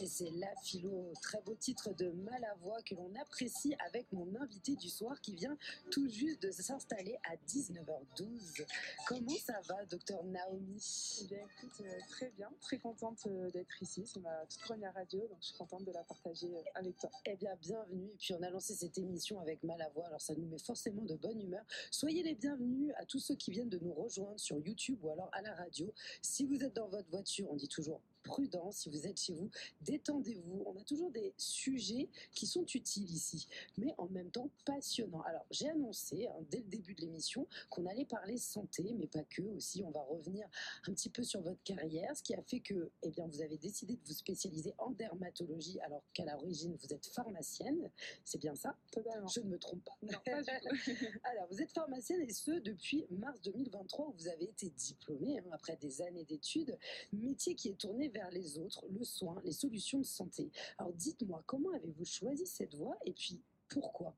[0.00, 4.74] Et c'est la philo, très beau titre de Malavoie que l'on apprécie avec mon invité
[4.76, 5.58] du soir qui vient
[5.90, 8.64] tout juste de s'installer à 19h12.
[9.06, 11.18] Comment ça va, docteur Naomi?
[11.20, 14.02] Eh bien, écoute, euh, très bien, très contente euh, d'être ici.
[14.06, 17.10] C'est ma toute première radio, donc je suis contente de la partager euh, avec toi.
[17.26, 18.08] Eh bien, bienvenue.
[18.14, 21.16] Et puis, on a lancé cette émission avec Malavoie, alors ça nous met forcément de
[21.16, 21.64] bonne humeur.
[21.90, 25.28] Soyez les bienvenus à tous ceux qui viennent de nous rejoindre sur YouTube ou alors
[25.32, 25.92] à la radio.
[26.22, 28.70] Si vous êtes dans votre voiture, on dit toujours prudent.
[28.72, 29.50] Si vous êtes chez vous,
[29.82, 30.64] détendez-vous.
[30.66, 33.48] On a toujours des sujets qui sont utiles ici,
[33.78, 35.22] mais en même temps passionnants.
[35.22, 39.24] Alors, j'ai annoncé hein, dès le début de l'émission qu'on allait parler santé, mais pas
[39.24, 39.42] que.
[39.42, 40.48] Aussi, on va revenir
[40.86, 43.56] un petit peu sur votre carrière, ce qui a fait que, eh bien, vous avez
[43.56, 47.90] décidé de vous spécialiser en dermatologie, alors qu'à l'origine vous êtes pharmacienne.
[48.24, 48.76] C'est bien ça?
[48.90, 49.28] Totalement.
[49.28, 49.96] Je ne me trompe pas.
[50.02, 51.06] Non, pas du tout.
[51.24, 55.50] Alors, vous êtes pharmacienne et ce depuis mars 2023 où vous avez été diplômée hein,
[55.52, 56.76] après des années d'études,
[57.12, 60.50] métier qui est tourné vers les autres, le soin, les solutions de santé.
[60.78, 64.14] Alors, dites-moi, comment avez-vous choisi cette voie et puis pourquoi?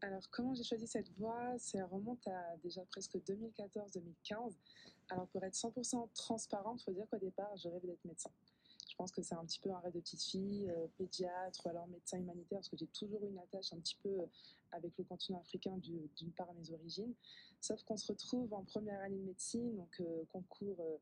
[0.00, 1.56] Alors, comment j'ai choisi cette voie?
[1.58, 4.52] Ça remonte à déjà presque 2014-2015.
[5.10, 8.30] Alors, pour être 100% transparente, il faut dire qu'au départ, je rêvais d'être médecin.
[8.90, 11.68] Je pense que c'est un petit peu un rêve de petite fille, euh, pédiatre ou
[11.70, 14.26] alors médecin humanitaire, parce que j'ai toujours eu une attache un petit peu euh,
[14.72, 17.14] avec le continent africain du- d'une part à mes origines.
[17.62, 20.98] Sauf qu'on se retrouve en première année de médecine, donc euh, concours euh,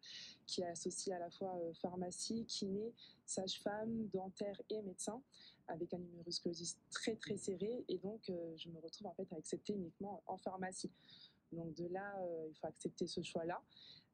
[0.47, 2.92] qui est associé à la fois euh, pharmacie, kiné,
[3.25, 5.22] sage-femme, dentaire et médecin,
[5.69, 6.42] avec un numerus
[6.91, 7.83] très très serré.
[7.89, 10.91] Et donc je me retrouve en fait à accepter uniquement en pharmacie.
[11.50, 12.14] Donc de là,
[12.48, 13.62] il faut accepter ce choix-là.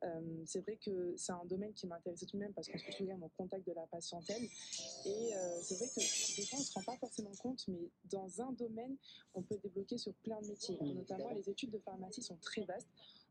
[0.05, 2.87] Euh, c'est vrai que c'est un domaine qui m'intéressait tout de même parce qu'on se
[2.87, 4.43] retrouve au contact de la patientèle.
[5.07, 7.91] Et euh, c'est vrai que des fois, on ne se rend pas forcément compte, mais
[8.05, 8.97] dans un domaine,
[9.35, 10.79] on peut débloquer sur plein de métiers.
[10.83, 12.89] Et notamment, les études de pharmacie sont très vastes.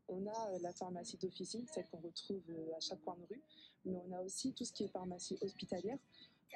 [0.08, 2.42] On a euh, la pharmacie d'officine, celle qu'on retrouve
[2.76, 3.42] à chaque coin de rue,
[3.84, 5.98] mais on a aussi tout ce qui est pharmacie hospitalière.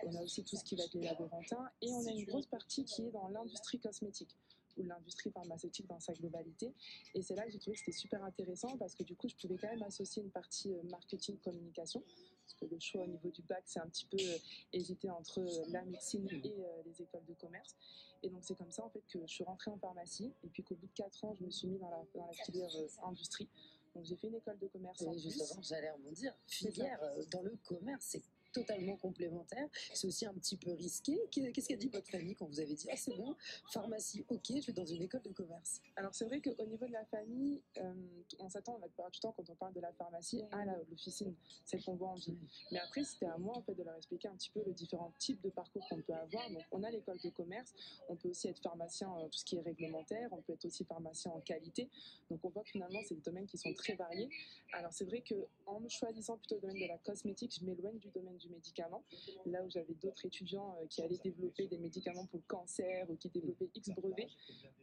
[0.04, 2.46] On a aussi tout ce qui va être les laborantins et on a une grosse
[2.46, 4.36] partie qui est dans l'industrie cosmétique
[4.76, 6.74] ou l'industrie pharmaceutique dans sa globalité.
[7.14, 9.36] Et c'est là que j'ai trouvé que c'était super intéressant parce que du coup, je
[9.36, 12.02] pouvais quand même associer une partie euh, marketing communication.
[12.42, 14.38] Parce que le choix au niveau du bac, c'est un petit peu euh,
[14.72, 17.76] hésiter entre euh, la médecine et les écoles de commerce.
[18.22, 20.62] Et donc, c'est comme ça en fait que je suis rentrée en pharmacie et puis
[20.62, 22.70] qu'au bout de 4 ans, je me suis mis dans la, dans la filière
[23.04, 23.48] industrie.
[23.94, 26.34] Donc, j'ai fait une école de commerce Et justement, j'allais rebondir.
[26.46, 27.00] Filière
[27.30, 28.22] dans le commerce, c'est
[28.52, 29.68] totalement complémentaire.
[29.94, 31.18] C'est aussi un petit peu risqué.
[31.30, 33.34] Qu'est- Qu'est-ce qu'a dit votre famille quand vous avez dit Ah, c'est bon,
[33.72, 35.80] pharmacie, ok, je vais dans une école de commerce?
[35.96, 37.92] Alors c'est vrai qu'au niveau de la famille, euh,
[38.38, 41.34] on s'attend la plupart du temps quand on parle de la pharmacie à l'officine,
[41.64, 42.38] celle qu'on voit en ville.
[42.72, 45.12] Mais après c'était à moi en fait de leur expliquer un petit peu les différents
[45.18, 46.48] types de parcours qu'on peut avoir.
[46.50, 47.72] Donc on a l'école de commerce,
[48.08, 50.84] on peut aussi être pharmacien euh, tout ce qui est réglementaire, on peut être aussi
[50.84, 51.88] pharmacien en qualité.
[52.30, 54.28] Donc on voit que finalement c'est des domaines qui sont très variés.
[54.72, 55.34] Alors c'est vrai que
[55.66, 59.04] en choisissant plutôt le domaine de la cosmétique, je m'éloigne du domaine du médicament.
[59.46, 63.16] Là où j'avais d'autres étudiants euh, qui allaient développer des médicaments pour le cancer ou
[63.16, 64.28] qui développaient X brevets,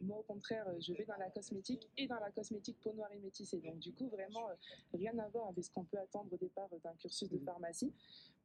[0.00, 3.12] moi, au contraire, euh, je vais dans la cosmétique et dans la cosmétique peau noire
[3.12, 3.58] et métissée.
[3.58, 4.54] Donc, du coup, vraiment, euh,
[4.94, 7.92] rien à voir avec ce qu'on peut attendre au départ d'un cursus de pharmacie.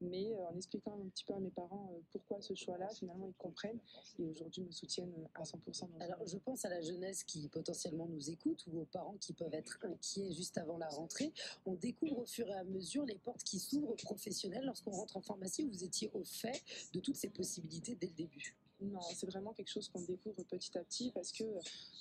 [0.03, 3.27] Mais euh, en expliquant un petit peu à mes parents euh, pourquoi ce choix-là, finalement,
[3.27, 3.79] ils comprennent
[4.19, 5.57] et aujourd'hui me soutiennent euh, à 100%.
[5.65, 9.15] dans ce Alors, je pense à la jeunesse qui potentiellement nous écoute ou aux parents
[9.19, 11.31] qui peuvent être inquiets juste avant la rentrée.
[11.65, 14.65] On découvre au fur et à mesure les portes qui s'ouvrent aux professionnels.
[14.65, 16.61] Lorsqu'on rentre en pharmacie, vous étiez au fait
[16.93, 18.55] de toutes ces possibilités dès le début.
[18.81, 21.43] Non, c'est vraiment quelque chose qu'on découvre petit à petit parce que,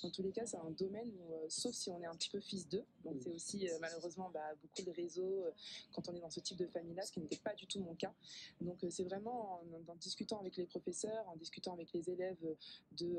[0.01, 2.29] dans tous les cas, c'est un domaine où, euh, sauf si on est un petit
[2.29, 5.51] peu fils d'eux, donc c'est aussi euh, malheureusement bah, beaucoup de réseaux euh,
[5.93, 7.95] quand on est dans ce type de famille-là, ce qui n'était pas du tout mon
[7.95, 8.13] cas.
[8.59, 12.55] Donc c'est vraiment en, discutant avec les professeurs, en discutant avec les élèves
[12.91, 13.17] de,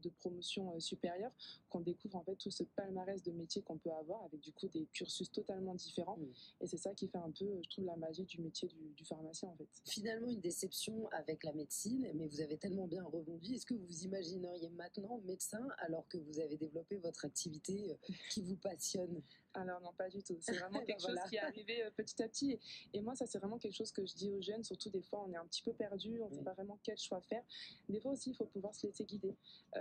[0.00, 1.32] de promotion euh, supérieure,
[1.70, 4.68] qu'on découvre en fait tout ce palmarès de métiers qu'on peut avoir avec du coup
[4.68, 6.16] des cursus totalement différents.
[6.16, 6.32] Mm.
[6.62, 8.92] Et c'est ça qui fait un peu, euh, je trouve, la magie du métier du,
[8.96, 9.68] du pharmacien en fait.
[9.84, 13.54] Finalement, une déception avec la médecine, mais vous avez tellement bien rebondi.
[13.54, 18.12] Est-ce que vous vous imagineriez maintenant médecin alors que vous avez développé votre activité euh,
[18.30, 19.22] qui vous passionne?
[19.54, 20.36] Alors non, pas du tout.
[20.40, 21.22] C'est vraiment quelque voilà.
[21.22, 22.52] chose qui est arrivé euh, petit à petit.
[22.52, 22.60] Et,
[22.94, 24.62] et moi, ça, c'est vraiment quelque chose que je dis aux jeunes.
[24.64, 26.98] Surtout des fois, on est un petit peu perdu, on ne sait pas vraiment quel
[26.98, 27.42] choix faire.
[27.88, 29.34] Des fois aussi, il faut pouvoir se laisser guider.
[29.76, 29.80] Euh,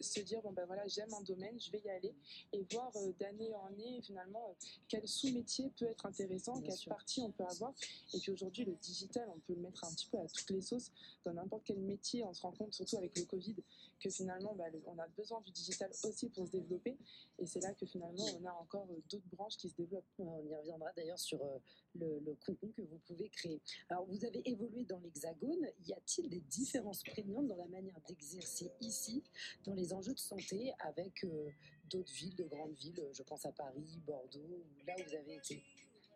[0.00, 2.14] se dire, bon ben voilà, j'aime un domaine, je vais y aller.
[2.52, 6.78] Et voir euh, d'année en année, finalement, euh, quel sous-métier peut être intéressant, Bien quelle
[6.78, 6.90] sûr.
[6.90, 7.72] partie on peut avoir.
[8.14, 10.60] Et puis aujourd'hui, le digital, on peut le mettre un petit peu à toutes les
[10.60, 10.90] sauces.
[11.24, 13.56] Dans n'importe quel métier, on se rend compte, surtout avec le Covid,
[14.00, 16.96] que finalement, bah, on a besoin du digital aussi pour se développer.
[17.38, 20.04] Et c'est là que finalement, on a encore euh, d'autres branches qui se développent.
[20.18, 21.58] On y reviendra d'ailleurs sur euh,
[21.94, 23.60] le, contenu que vous pouvez créer.
[23.88, 25.66] Alors, vous avez évolué dans l'Hexagone.
[25.86, 29.22] Y a-t-il des différences prégnantes dans la manière d'exercer ici,
[29.64, 31.50] dans les enjeux de santé, avec euh,
[31.90, 35.62] d'autres villes, de grandes villes Je pense à Paris, Bordeaux, là où vous avez été?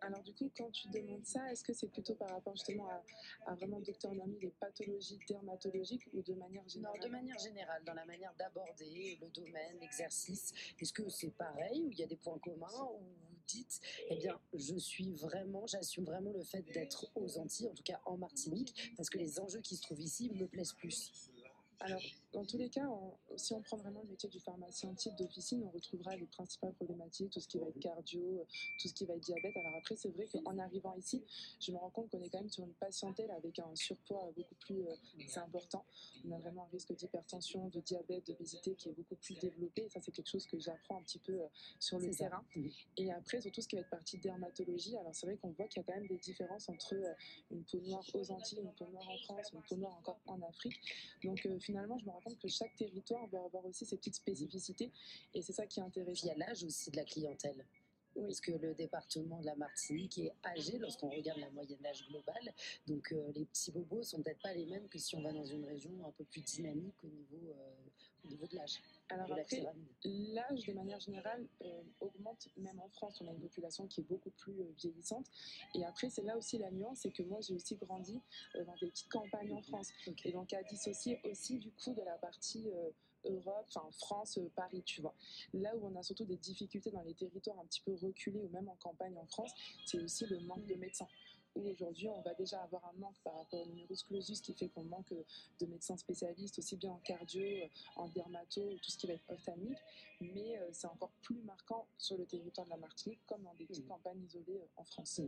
[0.01, 3.03] Alors du coup, quand tu demandes ça, est-ce que c'est plutôt par rapport justement à,
[3.45, 7.83] à vraiment docteur Nami, les pathologies dermatologiques ou de manière générale Non, de manière générale,
[7.85, 10.53] dans la manière d'aborder le domaine, l'exercice.
[10.79, 14.15] Est-ce que c'est pareil ou il y a des points communs ou vous dites, eh
[14.15, 18.17] bien, je suis vraiment, j'assume vraiment le fait d'être aux Antilles, en tout cas en
[18.17, 21.30] Martinique, parce que les enjeux qui se trouvent ici me plaisent plus?
[21.83, 22.01] Alors,
[22.33, 25.63] dans tous les cas, on- si on prend vraiment le métier du pharmacien type d'officine,
[25.65, 28.45] on retrouvera les principales problématiques, tout ce qui va être cardio,
[28.79, 29.57] tout ce qui va être diabète.
[29.57, 31.23] Alors après, c'est vrai qu'en arrivant ici,
[31.59, 34.55] je me rends compte qu'on est quand même sur une patientèle avec un surpoids beaucoup
[34.55, 34.95] plus euh,
[35.27, 35.83] c'est important.
[36.25, 39.83] On a vraiment un risque d'hypertension, de diabète, d'obésité qui est beaucoup plus développé.
[39.85, 41.47] Et ça, c'est quelque chose que j'apprends un petit peu euh,
[41.79, 42.25] sur le ça.
[42.25, 42.43] terrain.
[42.97, 45.67] Et après, sur tout ce qui va être partie dermatologie, alors c'est vrai qu'on voit
[45.67, 47.13] qu'il y a quand même des différences entre euh,
[47.49, 50.41] une peau noire aux Antilles, une peau noire en France, une peau noire encore en
[50.43, 50.79] Afrique.
[51.23, 54.15] Donc euh, finalement, je me rends compte que chaque territoire va avoir aussi ses petites
[54.15, 54.91] spécificités.
[55.33, 56.27] Et c'est ça qui est intéressant.
[56.27, 57.65] il y a l'âge aussi de la clientèle.
[58.15, 58.25] Oui.
[58.27, 62.53] Parce que le département de la Martinique est âgé lorsqu'on regarde la moyenne d'âge globale.
[62.87, 65.45] Donc euh, les petits bobos sont peut-être pas les mêmes que si on va dans
[65.45, 68.81] une région un peu plus dynamique au niveau, euh, au niveau de l'âge.
[69.09, 69.63] Alors de après,
[70.03, 73.21] l'âge de manière générale euh, augmente même en France.
[73.21, 75.27] On a une population qui est beaucoup plus vieillissante.
[75.75, 78.19] Et après, c'est là aussi la nuance, c'est que moi j'ai aussi grandi
[78.55, 79.89] dans des petites campagnes en France.
[80.25, 82.69] Et donc à dissocier aussi du coup de la partie
[83.25, 85.13] Europe, France, euh, Paris, tu vois.
[85.53, 88.49] Là où on a surtout des difficultés dans les territoires un petit peu reculés ou
[88.49, 89.51] même en campagne en France,
[89.85, 91.07] c'est aussi le manque de médecins.
[91.55, 94.69] Où aujourd'hui on va déjà avoir un manque par rapport au numerus clausus qui fait
[94.69, 95.23] qu'on manque euh,
[95.59, 97.67] de médecins spécialistes, aussi bien en cardio, euh,
[97.97, 99.77] en dermato, tout ce qui va être ophtalmique,
[100.21, 103.65] mais euh, c'est encore plus marquant sur le territoire de la Martinique comme dans des
[103.65, 103.89] petites Mhm.
[103.89, 105.21] campagnes isolées en France.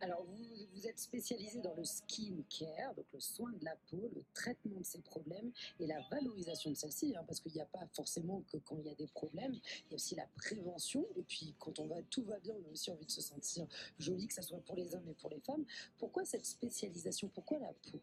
[0.00, 0.44] Alors, vous,
[0.74, 4.80] vous êtes spécialisé dans le skin care, donc le soin de la peau, le traitement
[4.80, 5.50] de ces problèmes
[5.80, 8.86] et la valorisation de celle-ci, hein, parce qu'il n'y a pas forcément que quand il
[8.86, 11.06] y a des problèmes, il y a aussi la prévention.
[11.16, 13.66] Et puis, quand on va, tout va bien, on a aussi envie de se sentir
[13.98, 15.53] joli, que ce soit pour les hommes et pour les femmes.
[15.98, 17.28] Pourquoi cette spécialisation?
[17.28, 18.00] Pourquoi la peau?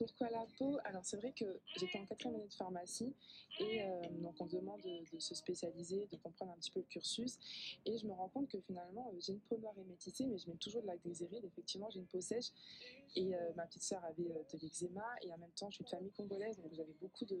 [0.00, 0.78] Pourquoi la peau?
[0.84, 1.44] Alors c'est vrai que
[1.76, 3.12] j'étais en quatrième année de pharmacie
[3.58, 7.38] et euh, donc on demande de, se spécialiser, de comprendre un petit peu le cursus
[7.84, 10.38] et je me rends compte que finalement euh, j'ai une peau noire et métissée mais
[10.38, 12.46] je mets toujours de la glycérine, effectivement j'ai une peau sèche
[13.14, 15.90] et euh, ma petite sœur avait de l'eczéma et en même temps je suis de
[15.90, 17.38] famille congolaise donc j'avais beaucoup de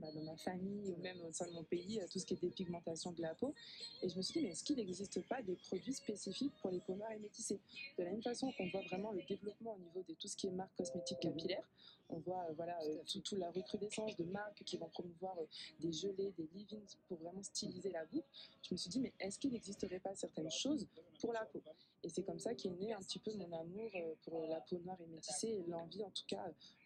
[0.00, 2.34] bah, dans ma famille ou même au sein de mon pays euh, tout ce qui
[2.34, 3.54] est dépigmentation de la peau.
[4.02, 6.80] Et je me suis dit mais est-ce qu'il n'existe pas des produits spécifiques pour les
[6.80, 7.60] peaux noires et métissées
[7.98, 10.46] de la même façon qu'on voit vraiment le développement au niveau de tout ce qui
[10.46, 11.64] est marque cosmétique capillaire,
[12.12, 12.76] on voit euh, voilà,
[13.06, 15.46] Tout à euh, tout, la recrudescence de marques qui vont promouvoir euh,
[15.80, 18.26] des gelées, des leave-ins pour vraiment styliser la boucle.
[18.62, 20.86] Je me suis dit, mais est-ce qu'il n'existerait pas certaines choses
[21.20, 21.62] pour la peau?
[22.02, 23.90] Et c'est comme ça qu'est né un petit peu mon amour
[24.22, 26.42] pour la peau noire et métissée et l'envie en tout cas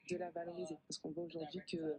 [0.08, 0.76] de la valoriser.
[0.88, 1.98] Parce qu'on voit aujourd'hui que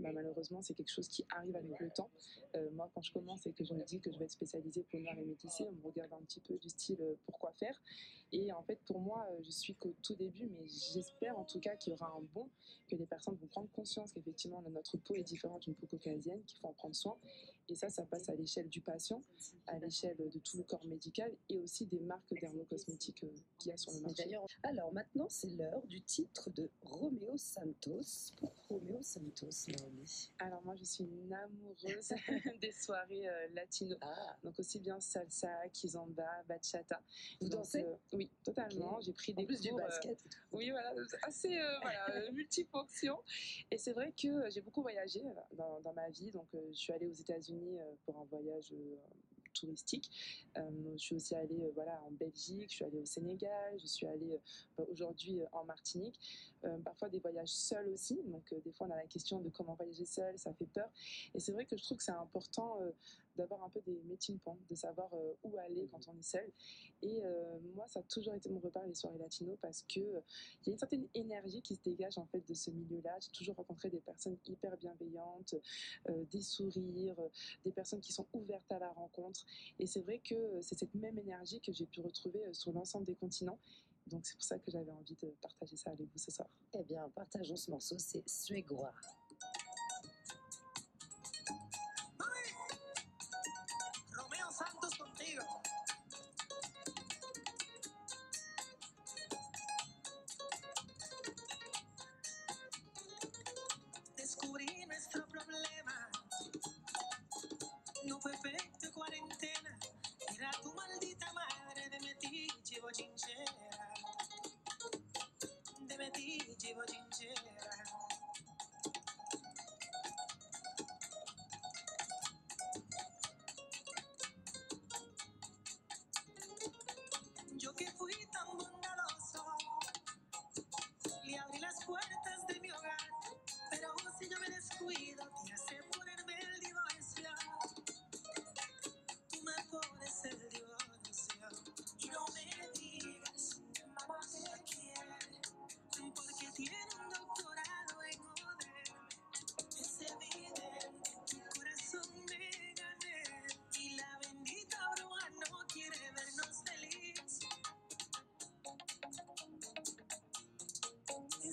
[0.00, 2.10] bah, malheureusement c'est quelque chose qui arrive avec le temps.
[2.56, 4.84] Euh, moi quand je commence et que je me dis que je vais être spécialisée
[4.90, 7.80] peau noire et métissée, on me regarde un petit peu du style euh, pourquoi faire?
[8.32, 11.60] Et en fait, pour moi, euh, je suis qu'au tout début, mais j'espère en tout
[11.60, 12.48] cas qu'il y aura un bon,
[12.88, 16.58] que les personnes vont prendre conscience qu'effectivement notre peau est différente d'une peau caucasienne, qu'il
[16.58, 17.16] faut en prendre soin.
[17.68, 19.22] Et ça, ça passe à l'échelle du patient,
[19.66, 23.72] à l'échelle de tout le corps médical et aussi des marques dermocosmétiques euh, qu'il y
[23.72, 24.36] a sur le marché.
[24.62, 28.32] Alors maintenant, c'est l'heure du titre de Roméo Santos.
[28.36, 30.30] Pour Roméo Santos, Naomi.
[30.38, 32.12] Alors moi, je suis une amoureuse
[32.60, 33.96] des soirées euh, latino.
[34.02, 37.00] Ah, Donc aussi bien salsa, kizomba, bachata.
[37.40, 39.00] vous Donc, dansez euh, Oui, totalement.
[39.00, 40.18] J'ai pris En des plus du cours, euh, basket.
[40.52, 41.48] Oui, voilà, assez
[41.82, 43.16] voilà, multifonction.
[43.70, 46.30] Et c'est vrai que j'ai beaucoup voyagé dans, dans ma vie.
[46.30, 48.96] Donc, je suis allée aux États-Unis euh, pour un voyage euh,
[49.52, 50.10] touristique.
[50.58, 54.06] Euh, je suis aussi allée voilà, en Belgique, je suis allée au Sénégal, je suis
[54.06, 54.40] allée
[54.76, 56.18] bah, aujourd'hui en Martinique.
[56.64, 58.18] Euh, parfois des voyages seuls aussi.
[58.24, 60.88] Donc, euh, des fois, on a la question de comment voyager seul, ça fait peur.
[61.34, 62.90] Et c'est vrai que je trouve que c'est important euh,
[63.36, 65.10] d'avoir un peu des meeting points, de savoir
[65.42, 66.48] où aller quand on est seul.
[67.02, 67.20] Et
[67.74, 70.72] moi, ça a toujours été mon repère, les soirées latino, parce que il y a
[70.72, 73.18] une certaine énergie qui se dégage en fait de ce milieu-là.
[73.18, 75.56] J'ai toujours rencontré des personnes hyper bienveillantes,
[76.30, 77.16] des sourires,
[77.64, 79.44] des personnes qui sont ouvertes à la rencontre.
[79.80, 83.16] Et c'est vrai que c'est cette même énergie que j'ai pu retrouver sur l'ensemble des
[83.16, 83.58] continents.
[84.06, 86.48] Donc c'est pour ça que j'avais envie de partager ça avec vous ce soir.
[86.74, 88.92] Eh bien, partageons ce morceau, c'est Suégoa.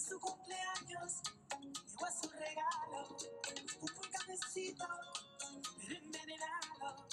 [0.02, 1.22] Su cumpleaños,
[1.62, 3.18] llegó a su regalo,
[3.82, 4.86] un cafecito,
[5.78, 7.08] pero envenenado.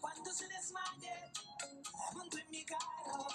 [0.00, 1.32] Cuando se desmaye,
[1.92, 3.26] la monto en mi carro,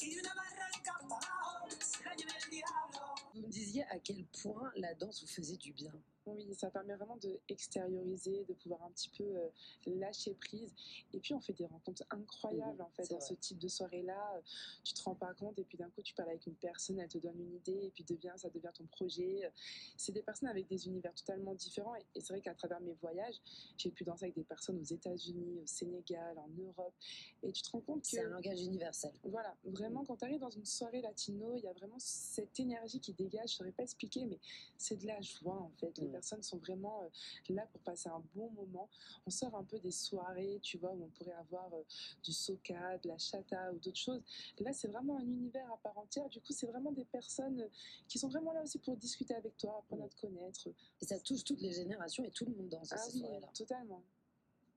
[0.00, 3.14] y una barranca abajo, se la lleve el diablo.
[3.34, 5.92] Vous me disiez à quel point la danse vous faisait du bien.
[6.26, 9.48] Oui, ça permet vraiment de extérioriser, de pouvoir un petit peu euh,
[9.90, 10.74] lâcher prise.
[11.12, 13.26] Et puis on fait des rencontres incroyables Mhm, en fait dans vrai.
[13.26, 14.40] ce type de soirée-là.
[14.84, 17.08] Tu te rends pas compte et puis d'un coup tu parles avec une personne, elle
[17.08, 19.50] te donne une idée et puis devient, ça devient ton projet.
[19.96, 22.94] C'est des personnes avec des univers totalement différents et, et c'est vrai qu'à travers mes
[22.94, 23.36] voyages,
[23.76, 26.94] j'ai pu danser avec des personnes aux États-Unis, au Sénégal, en Europe.
[27.42, 29.12] Et tu te rends compte que C'est un langage universel.
[29.24, 33.00] voilà, vraiment, quand tu arrives dans une soirée latino, il y a vraiment cette énergie
[33.00, 33.48] qui dégage.
[33.50, 34.38] Je ne saurais pas expliquer, mais
[34.76, 35.96] c'est de la joie en fait.
[35.98, 36.12] Les Mm.
[36.12, 37.08] personnes sont vraiment euh,
[37.54, 38.88] là pour passer un bon moment.
[39.26, 41.82] On sort un peu des soirées, tu vois, où on pourrait avoir euh,
[42.22, 44.22] du soca, de la chata ou d'autres choses.
[44.60, 46.28] Là, c'est vraiment un univers à part entière.
[46.28, 47.68] Du coup, c'est vraiment des personnes euh,
[48.08, 50.68] qui sont vraiment là aussi pour discuter avec toi, apprendre à te connaître.
[51.00, 53.20] Et ça touche toutes les générations et tout le monde danse à Ah ces oui,
[53.20, 53.48] soirées-là.
[53.54, 54.02] totalement.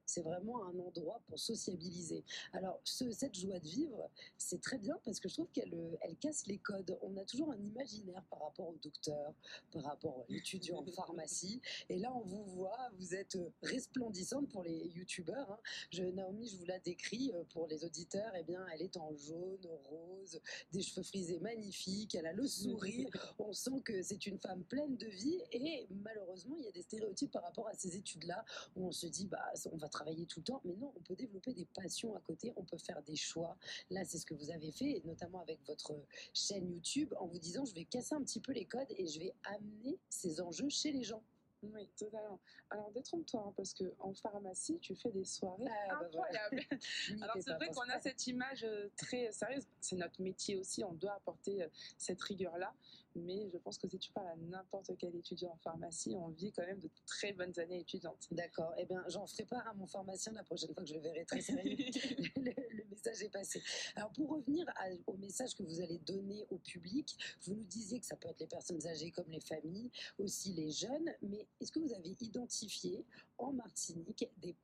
[0.10, 2.24] C'est vraiment un endroit pour sociabiliser.
[2.54, 5.98] Alors, ce- cette joie de vivre, c'est très bien parce que je trouve qu'elle euh,
[6.02, 6.98] elle casse les codes.
[7.04, 9.36] On a toujours un imaginaire par rapport au docteur,
[9.72, 11.62] par rapport à l'étudiant en pharmacie.
[11.90, 15.52] Et là, on vous voit, vous êtes euh, resplendissante pour les youtubeurs.
[15.52, 15.60] hein.
[15.92, 18.32] Je, Naomi, je vous la décris euh, pour les auditeurs.
[18.36, 20.40] Eh bien, elle est en jaune, rose,
[20.72, 23.10] des cheveux frisés magnifiques, elle a le sourire.
[23.38, 25.40] On sent que c'est une femme pleine de vie.
[25.52, 28.44] Et malheureusement, il y a des stéréotypes par rapport à ces études-là
[28.76, 31.16] où on se dit bah on va travailler tout le temps mais non on peut
[31.16, 33.58] développer des passions à côté on peut faire des choix
[33.90, 35.94] là c'est ce que vous avez fait notamment avec votre
[36.34, 39.20] chaîne YouTube en vous disant je vais casser un petit peu les codes et je
[39.20, 41.24] vais amener ces enjeux chez les gens
[41.62, 42.40] Oui, totalement.
[42.70, 46.46] Alors détrompe-toi, hein, parce qu'en pharmacie, tu fais des soirées Ah, bah voilà.
[46.46, 46.68] incroyables.
[47.22, 49.66] Alors c'est vrai qu'on a cette image euh, très sérieuse.
[49.82, 52.74] C'est notre métier aussi, on doit apporter euh, cette rigueur-là.
[53.16, 56.52] Mais je pense que si tu parles à n'importe quel étudiant en pharmacie, on vit
[56.52, 58.28] quand même de très bonnes années étudiantes.
[58.32, 61.02] D'accord, eh bien j'en ferai part à mon pharmacien la prochaine fois que je le
[61.02, 61.76] verrai très sérieux.
[62.38, 63.62] le, le message est passé.
[63.96, 68.00] Alors pour revenir à- au message que vous allez donner au public, vous nous disiez
[68.00, 71.72] que ça peut être les personnes âgées comme les familles, aussi les jeunes, mais est-ce
[71.72, 73.06] que vous avez identifié
[73.38, 74.56] en Martinique des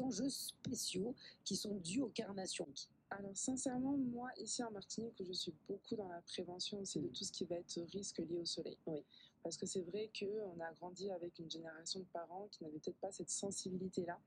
[0.00, 2.68] enjeux spéciaux qui sont dus aux carnations?
[3.12, 7.12] Alors sincèrement, moi ici en Martinique, je suis beaucoup dans la prévention aussi de Mhm.
[7.12, 8.78] tout ce qui va être risque lié au soleil.
[8.86, 9.04] Oui.
[9.42, 12.98] Parce que c'est vrai qu'on a grandi avec une génération de parents qui n'avaient peut-être
[13.00, 14.18] pas cette sensibilité-là.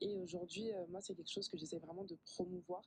[0.00, 2.82] Et aujourd'hui, euh, moi, c'est quelque chose que j'essaie vraiment de promouvoir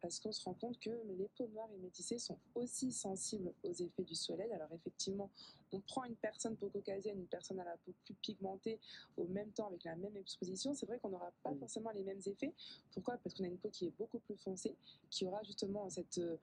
[0.00, 3.72] parce qu'on se rend compte que les peaux noires et métissées sont aussi sensibles aux
[3.72, 4.52] effets du soleil.
[4.52, 5.30] Alors effectivement,
[5.72, 8.78] on prend une personne peau caucasienne, une personne à la peau plus pigmentée,
[9.16, 12.20] au même temps avec la même exposition, c'est vrai qu'on n'aura pas forcément les mêmes
[12.26, 12.52] effets.
[12.92, 13.16] Pourquoi?
[13.18, 14.76] Parce qu'on a une peau qui est beaucoup plus foncée,
[15.10, 16.36] qui aura justement cette euh,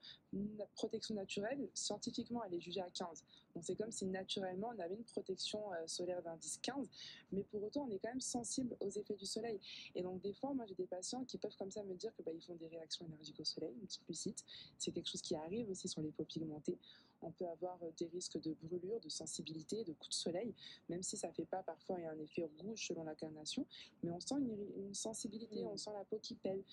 [0.75, 1.69] protection naturelle.
[1.73, 3.23] Scientifiquement, elle est jugée à 15.
[3.55, 6.87] Donc c'est comme si naturellement on avait une protection euh, solaire d'indice 15,
[7.31, 9.59] mais pour autant on est quand même sensible aux effets du soleil.
[9.95, 12.21] Et donc des fois, moi j'ai des patients qui peuvent comme ça me dire que
[12.21, 14.45] bah, ils font des réactions énergiques au soleil, une petite lucite.
[14.77, 16.77] C'est quelque chose qui arrive aussi sur les peaux pigmentées.
[17.21, 20.53] On peut avoir euh, des risques de brûlure, de sensibilité, de coups de soleil,
[20.89, 23.65] même si ça fait pas parfois un effet rouge selon la carnation,
[24.03, 25.67] mais on sent une, sensibilité, Mm.
[25.67, 26.63] on sent la peau qui pèle.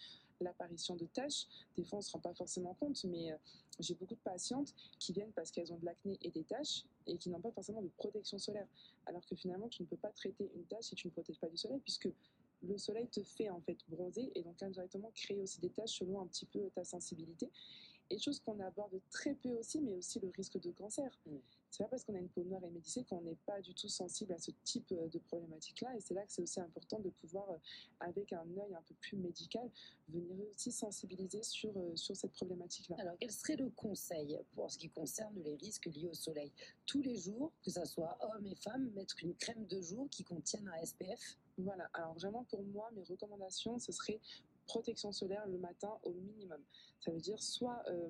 [0.40, 1.46] L'apparition de taches,
[1.76, 3.36] des fois on se rend pas forcément compte, mais euh,
[3.78, 7.16] j'ai beaucoup de patientes qui viennent parce qu'elles ont de l'acné et des taches et
[7.18, 8.66] qui n'ont pas forcément de protection solaire.
[9.06, 11.48] Alors que finalement, tu ne peux pas traiter une tache si tu ne protèges pas
[11.48, 12.08] du soleil, puisque
[12.62, 16.20] le soleil te fait en fait bronzer et donc indirectement créer aussi des taches selon
[16.20, 17.50] un petit peu ta sensibilité.
[18.10, 21.10] Et chose qu'on aborde très peu aussi, mais aussi le risque de cancer.
[21.26, 21.36] Mm.
[21.74, 23.88] C'est pas parce qu'on a une peau noire et métissée qu'on n'est pas du tout
[23.88, 25.96] sensible à ce type euh, de problématique-là.
[25.96, 27.56] Et c'est là que c'est aussi important de pouvoir, euh,
[27.98, 29.68] avec un œil un peu plus médical,
[30.08, 32.94] venir aussi sensibiliser sur, euh, sur cette problématique-là.
[33.00, 36.52] Alors quel serait le conseil pour ce qui concerne les risques liés au soleil?
[36.86, 40.22] Tous les jours, que ce soit hommes et femmes, mettre une crème de jour qui
[40.22, 44.20] contienne un SPF Voilà, alors vraiment pour moi, mes recommandations, ce serait
[44.66, 46.62] protection solaire le matin au minimum.
[47.00, 48.08] Ça veut dire soit euh,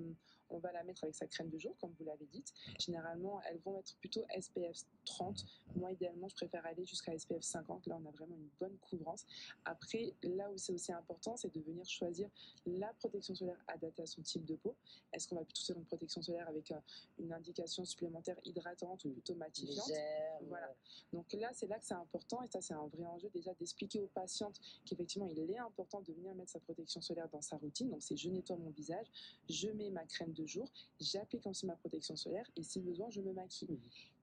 [0.54, 2.44] on va la mettre avec sa crème de jour, comme vous l'avez dit.
[2.78, 5.44] Généralement, elles vont être plutôt SPF 30.
[5.76, 7.86] Moi, idéalement, je préfère aller jusqu'à SPF 50.
[7.86, 9.26] Là, on a vraiment une bonne couvrance.
[9.64, 12.28] Après, là où c'est aussi important, c'est de venir choisir
[12.66, 14.74] la protection solaire adaptée à son type de peau.
[15.12, 16.80] Est-ce qu'on va plutôt faire une protection solaire avec euh,
[17.18, 19.88] une indication supplémentaire hydratante ou plutôt matifiante?
[19.88, 20.72] Légère Voilà.
[21.12, 24.00] Donc là, c'est là que c'est important, et ça, c'est un vrai enjeu déjà d'expliquer
[24.00, 27.90] aux patientes qu'effectivement, il est important de venir mettre sa protection solaire dans sa routine.
[27.90, 29.06] Donc, c'est je nettoie mon visage,
[29.48, 30.70] je mets ma crème de jour,
[31.00, 33.70] j'applique ensuite ma protection solaire, et si besoin, je me maquille.
[33.70, 33.78] Mhm.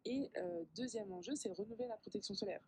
[0.05, 2.61] Et euh, deuxième enjeu, c'est renouveler la protection solaire.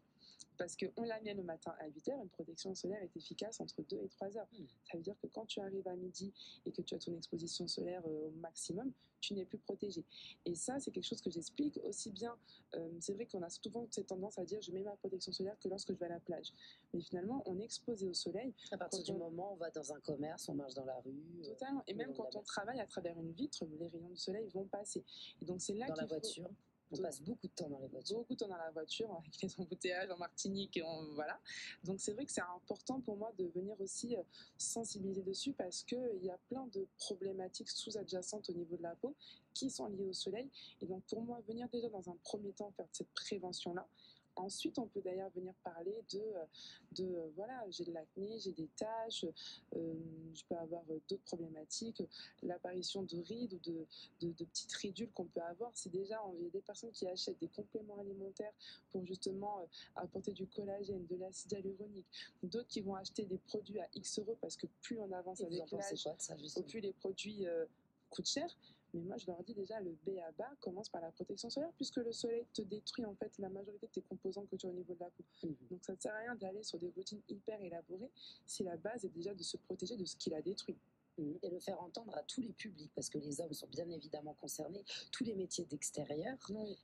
[0.57, 3.81] Parce qu'on la met le matin à 8 heures, une protection solaire est efficace entre
[3.83, 4.47] 2 et 3 heures.
[4.53, 4.63] Mm.
[4.91, 6.33] Ça veut dire que quand tu arrives à midi
[6.65, 8.91] et que tu as ton exposition solaire euh, au maximum,
[9.21, 10.03] tu n'es plus protégé.
[10.45, 12.35] Et ça, c'est quelque chose que j'explique aussi bien.
[12.75, 15.57] euh, c'est vrai qu'on a souvent cette tendance à dire je mets ma protection solaire
[15.59, 16.51] que lorsque je vais à la plage.
[16.93, 19.71] Mais finalement, on est exposé au soleil À partir du on- moment où on va
[19.71, 21.83] dans un commerce, on marche dans la rue, euh, totalement.
[21.87, 25.05] Et même quand on travaille à travers une vitre, les rayons du soleil vont passer.
[25.41, 26.49] Et donc c'est là dans la faut- voiture.
[26.93, 28.17] On passe beaucoup de temps dans les voitures.
[28.17, 30.83] beaucoup de temps dans la voiture avec les embouteillages en Martinique et
[31.15, 31.39] voilà.
[31.83, 34.23] Donc c'est vrai que c'est important pour moi de venir aussi euh,
[34.57, 38.95] sensibiliser dessus parce que il y a plein de problématiques sous-adjacentes au niveau de la
[38.95, 39.15] peau
[39.53, 40.49] qui sont liées au soleil.
[40.81, 43.87] Et donc pour moi venir déjà dans un premier temps faire cette prévention là.
[44.35, 46.45] Ensuite, on peut d'ailleurs venir parler de, euh,
[46.93, 49.25] de euh, voilà, j'ai de l'acné, j'ai des taches,
[49.75, 49.93] euh,
[50.33, 52.01] je peux avoir d'autres problématiques,
[52.41, 53.85] l'apparition de rides ou de,
[54.21, 55.71] de, de petites ridules qu'on peut avoir.
[55.73, 58.53] C'est déjà, il y a des personnes qui achètent des compléments alimentaires
[58.91, 62.07] pour justement euh, apporter du collagène, de l'acide hyaluronique.
[62.41, 65.45] D'autres qui vont acheter des produits à X euros parce que plus on avance Et
[65.45, 66.07] avec l'âge,
[66.67, 67.65] plus les produits euh,
[68.09, 68.49] coûtent cher.
[68.93, 71.71] Mais moi, je leur dis déjà, le B à bas commence par la protection solaire,
[71.75, 74.69] puisque le soleil te détruit en fait la majorité de tes composants que tu as
[74.69, 75.23] au niveau de la peau.
[75.43, 75.55] Mhm.
[75.71, 78.11] Donc ça ne sert à rien d'aller sur des routines hyper élaborées
[78.45, 80.77] si la base est déjà de se protéger de ce qui l'a détruit.
[81.17, 81.37] Mhm.
[81.43, 84.33] Et le faire entendre à tous les publics, parce que les hommes sont bien évidemment
[84.33, 86.37] concernés, tous les métiers d'extérieur.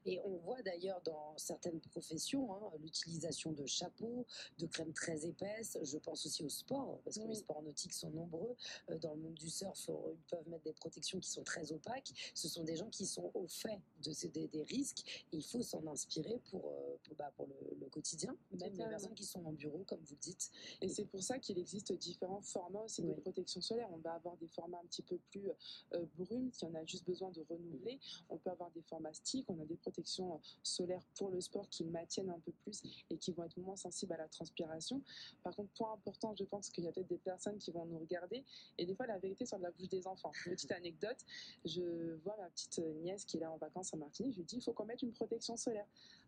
[0.05, 4.25] Et on voit d'ailleurs dans certaines professions hein, l'utilisation de chapeaux,
[4.59, 5.77] de crèmes très épaisses.
[5.81, 7.29] Je pense aussi au sport, parce que Oui.
[7.29, 8.55] les sports nautiques sont nombreux.
[8.89, 11.71] Euh, Dans le monde du surf, euh, ils peuvent mettre des protections qui sont très
[11.71, 12.11] opaques.
[12.35, 15.25] Ce sont des gens qui sont au fait de ces, des, des risques.
[15.31, 18.85] Et il faut s'en inspirer pour, euh, pour, bah, pour le, le quotidien, même les
[18.87, 20.51] personnes qui sont en bureau, comme vous le dites.
[20.81, 23.21] Et c'est pour ça qu'il existe différents formats aussi de Oui.
[23.21, 23.89] protection solaire.
[23.91, 25.49] On va avoir des formats un petit peu plus
[25.93, 27.99] euh, brumes, si a juste besoin de renouveler.
[28.29, 31.67] On peut avoir des formats sticks, on a des protections euh, solaires pour le sport
[31.69, 35.01] qui maintiennent un peu plus et qui vont être moins sensibles à la transpiration.
[35.43, 37.99] Par contre, point important, je pense qu'il y a peut-être des personnes qui vont nous
[37.99, 38.43] regarder
[38.77, 40.31] et des fois la vérité sort de la bouche des enfants.
[40.43, 41.17] Petite anecdote,
[41.65, 44.57] je vois ma petite nièce qui est là en vacances en Martinique, je lui dis
[44.57, 45.87] il faut qu'on mette une protection solaire.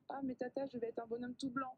[0.09, 1.75] Ah mais tata, je vais être un bonhomme tout blanc.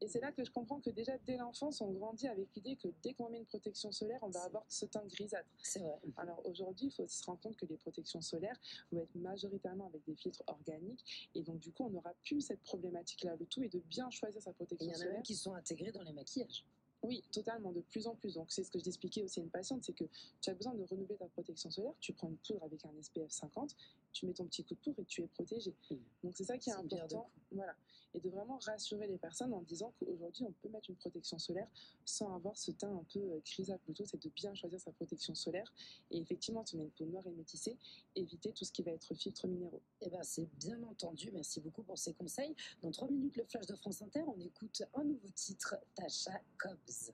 [0.00, 2.88] Et c'est là que je comprends que déjà dès l'enfance, on grandit avec l'idée que
[3.02, 5.48] dès qu'on met une protection solaire, on va avoir ce teint grisâtre.
[5.62, 5.98] C'est vrai.
[6.16, 8.60] Alors aujourd'hui, il faut aussi se rendre compte que les protections solaires
[8.92, 11.30] vont être majoritairement avec des filtres organiques.
[11.34, 13.36] Et donc du coup, on n'aura plus cette problématique-là.
[13.36, 15.12] Le tout est de bien choisir sa Et il protection y en a solaire.
[15.14, 16.64] même qui sont intégrés dans les maquillages.
[17.02, 18.34] Oui, totalement, de plus en plus.
[18.34, 20.04] Donc, c'est ce que je t'expliquais aussi à une patiente, c'est que
[20.40, 21.92] tu as besoin de renouveler ta protection solaire.
[22.00, 23.76] Tu prends une poudre avec un SPF 50,
[24.12, 25.74] tu mets ton petit coup de poudre et tu es protégé.
[25.90, 26.00] Mhm.
[26.24, 27.30] Donc, c'est ça qui est deux important.
[27.52, 27.76] Voilà.
[28.16, 31.68] Et de vraiment rassurer les personnes en disant qu'aujourd'hui, on peut mettre une protection solaire
[32.06, 33.84] sans avoir ce teint un peu euh, grisâtre.
[33.86, 35.70] Le tout, c'est de bien choisir sa protection solaire.
[36.10, 37.76] Et effectivement, si on a une peau noire et métissée,
[38.14, 39.82] éviter tout ce qui va être filtres minéraux.
[40.00, 41.30] Eh ben, c'est bien entendu.
[41.30, 42.56] Merci beaucoup pour ces conseils.
[42.80, 47.12] Dans trois minutes, le flash de France Inter, on écoute un nouveau titre, Tasha Cobbs.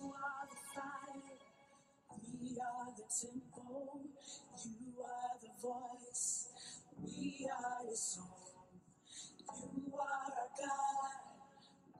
[0.00, 1.22] You are the fire,
[2.40, 3.45] we are the temple.
[5.66, 6.48] Voice,
[7.02, 8.26] we are your song.
[9.76, 11.18] You are our God,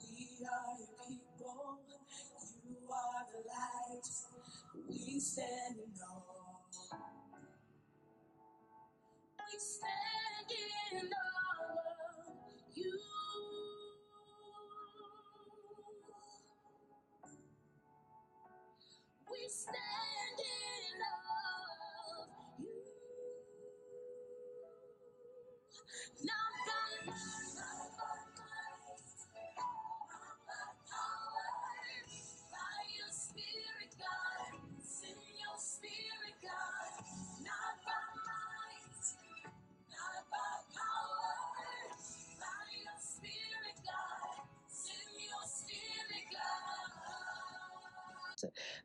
[0.03, 1.81] we are your people.
[2.69, 4.09] You are the light,
[4.89, 6.26] we stand in awe.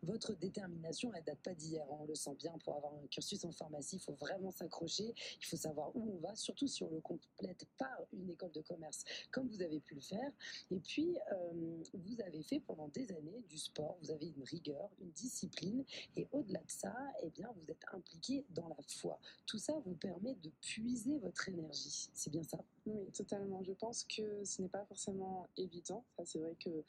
[0.03, 2.51] Votre détermination, elle date pas d'hier, hein, on le sent bien.
[2.63, 5.13] Pour avoir un cursus en pharmacie, il faut vraiment s'accrocher.
[5.39, 8.61] Il faut savoir où on va, surtout si on le complète par une école de
[8.61, 10.31] commerce, comme vous avez pu le faire.
[10.71, 13.97] Et puis, euh, vous avez fait pendant des années du sport.
[14.01, 15.83] Vous avez une rigueur, une discipline,
[16.15, 19.19] et au-delà de ça, eh bien, vous êtes impliqué dans la foi.
[19.45, 22.09] Tout ça vous permet de puiser votre énergie.
[22.13, 22.57] C'est bien ça?
[22.85, 23.63] Oui, totalement.
[23.63, 26.03] Je pense que ce n'est pas forcément évident.
[26.25, 26.83] C'est vrai que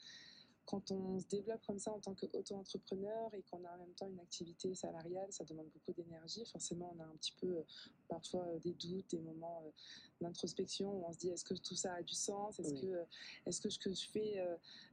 [0.65, 4.07] quand on se développe comme ça en tant qu'auto-entrepreneur et qu'on a en même temps
[4.07, 6.45] une activité salariale, ça demande beaucoup d'énergie.
[6.45, 7.63] Forcément, on a un petit peu euh,
[8.07, 9.71] parfois euh, des doutes, des moments euh,
[10.21, 12.59] d'introspection où on se dit est-ce que tout ça a du sens?
[12.59, 13.05] Est-ce que,
[13.45, 14.41] est-ce que ce que je fais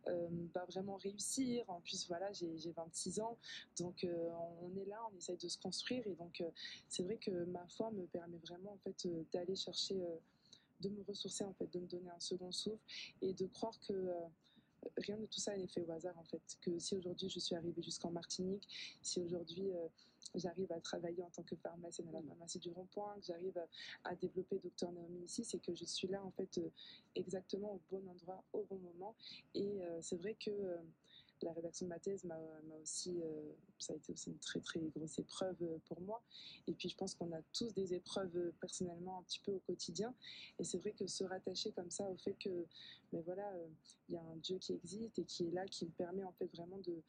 [0.07, 1.65] va vraiment réussir?
[1.69, 3.39] En plus, voilà, j'ai 26 ans,
[3.79, 4.05] donc
[4.63, 6.43] on est là, on essaye de se construire et donc
[6.89, 10.03] c'est vrai que ma foi me permet vraiment en fait d'aller chercher
[10.81, 12.83] de me ressourcer en fait, de me donner un second souffle
[13.23, 14.11] et de croire que
[14.97, 16.43] rien de tout ça n'est fait au hasard en fait.
[16.61, 18.67] Que si aujourd'hui je suis arrivée jusqu'en Martinique,
[19.03, 19.89] si aujourd'hui euh,
[20.35, 23.61] j'arrive à travailler en tant que pharmacienne à la pharmacie du Rond-Point, que j'arrive
[24.05, 26.71] à, développer Docteur Naomi ici, c'est que je suis là en fait euh,
[27.15, 29.15] exactement au bon endroit, au bon moment.
[29.55, 30.51] Et euh, c'est vrai que
[31.43, 32.39] la rédaction de ma thèse m'a
[32.83, 36.23] aussi, euh, ça a été aussi une très très grosse épreuve euh, pour moi.
[36.67, 39.61] Et puis je pense qu'on a tous des épreuves euh, personnellement un petit peu au
[39.61, 40.15] quotidien.
[40.59, 42.67] Et c'est vrai que se rattacher comme ça au fait que,
[43.13, 43.53] mais voilà,
[44.09, 46.33] il y a un Dieu qui existe et qui est là, qui me permet en
[46.33, 47.03] fait vraiment de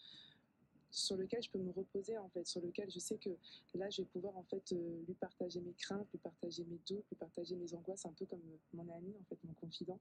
[0.92, 3.30] sur lequel je peux me reposer en fait, sur lequel je sais que
[3.76, 7.16] là je vais pouvoir en fait lui partager mes craintes, lui partager mes doutes, lui
[7.18, 8.42] partager mes angoisses, un peu comme
[8.74, 10.00] mon ami en fait, mon confident,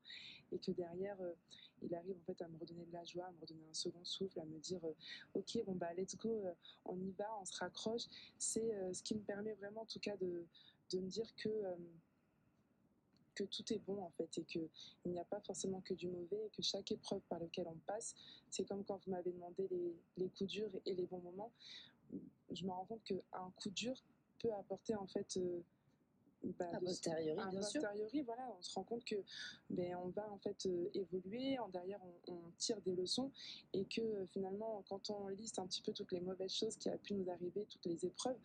[0.52, 1.16] et que derrière
[1.82, 4.04] il arrive en fait à me redonner de la joie, à me redonner un second
[4.04, 4.94] souffle, à me dire euh,
[5.34, 6.52] ok bon bah let's go, euh,
[6.84, 8.04] on y va, on se raccroche.
[8.38, 10.44] C'est euh, ce qui me permet vraiment en tout cas de,
[10.92, 11.48] de me dire que
[13.34, 14.68] que tout est bon en fait et qu'il
[15.06, 18.14] n'y a pas forcément que du mauvais et que chaque épreuve par laquelle on passe,
[18.50, 21.52] c'est comme quand vous m'avez demandé les, les, coups durs et, les bons moments,
[22.50, 23.94] je me rends compte qu'un coup dur
[24.38, 25.38] peut apporter en fait
[26.42, 27.82] bah, a posteriori, bien sûr.
[28.24, 29.16] voilà, on se rend compte que
[29.68, 33.30] ben, on va en fait euh, évoluer, en derrière on, tire des leçons
[33.74, 36.88] et que euh, finalement quand on liste un petit peu toutes les mauvaises choses qui
[36.88, 38.38] a pu nous arriver, toutes les épreuves,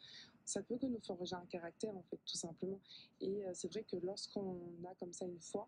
[0.45, 2.79] ça peut que nous forger un caractère en fait tout simplement.
[3.21, 5.67] Et euh, c'est vrai que lorsqu'on a comme ça une foi,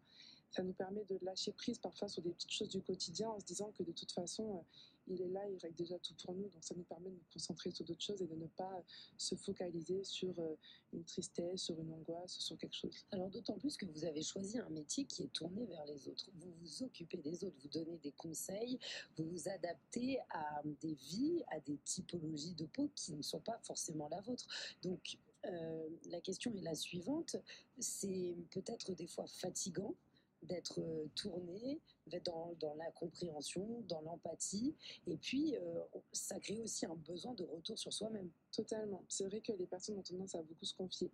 [0.52, 3.46] ça nous permet de lâcher prise parfois sur des petites choses du quotidien en se
[3.46, 4.64] disant que de toute façon
[5.10, 6.50] il est là, il règle déjà tout pour nous.
[6.50, 8.84] Donc ça nous permet de nous concentrer sur d'autres choses et de ne pas
[9.18, 10.56] se focaliser sur euh,
[10.94, 13.06] une tristesse, sur une angoisse, sur quelque chose.
[13.12, 16.30] Alors d'autant plus que vous avez choisi un métier qui est tourné vers les autres.
[16.36, 18.80] Vous vous occupez des autres, vous donnez des conseils,
[19.18, 23.60] vous vous adaptez à des vies, à des typologies de peau qui ne sont pas
[23.64, 24.48] forcément la vôtre.
[24.82, 27.38] Donc euh, la question est la suivante,
[27.80, 29.96] c'est peut-être des fois fatigant
[30.44, 31.80] d'être euh, tourné
[32.26, 34.76] dans, dans, la compréhension, dans l'empathie.
[35.08, 38.30] Et puis, euh, ça crée aussi un besoin de retour sur soi-même.
[38.52, 39.04] Totalement.
[39.08, 41.12] C'est vrai que les personnes ont tendance à beaucoup se confier.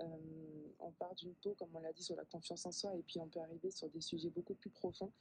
[0.00, 0.06] Euh,
[0.80, 3.18] on part d'une peau, comme on l'a dit, sur la confiance en soi, et puis
[3.20, 5.12] on peut arriver sur des sujets beaucoup plus profonds.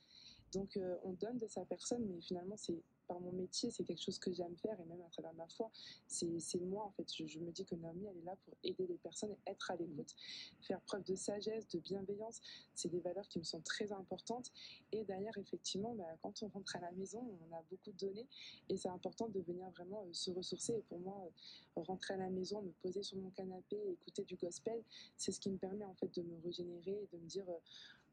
[0.54, 4.20] Donc, on donne de sa personne, mais finalement, c'est par mon métier, c'est quelque chose
[4.20, 5.70] que j'aime faire et même à travers ma foi,
[6.08, 7.06] c'est moi en fait.
[7.13, 10.16] Je, me dis que Naomi, elle est là pour aider les personnes, être à l'écoute,
[10.62, 12.42] faire preuve de sagesse, de bienveillance.
[12.76, 14.52] C'est des valeurs qui me sont très importantes.
[14.92, 18.28] Et d'ailleurs, effectivement, bah, quand on rentre à la maison, on a beaucoup de données
[18.70, 20.74] et c'est important de venir vraiment euh, se ressourcer.
[20.74, 21.18] Et pour moi,
[21.78, 24.82] euh, rentrer à la maison, me poser sur mon canapé, écouter du gospel,
[25.18, 27.60] c'est ce qui me permet en fait de me régénérer et de me dire euh,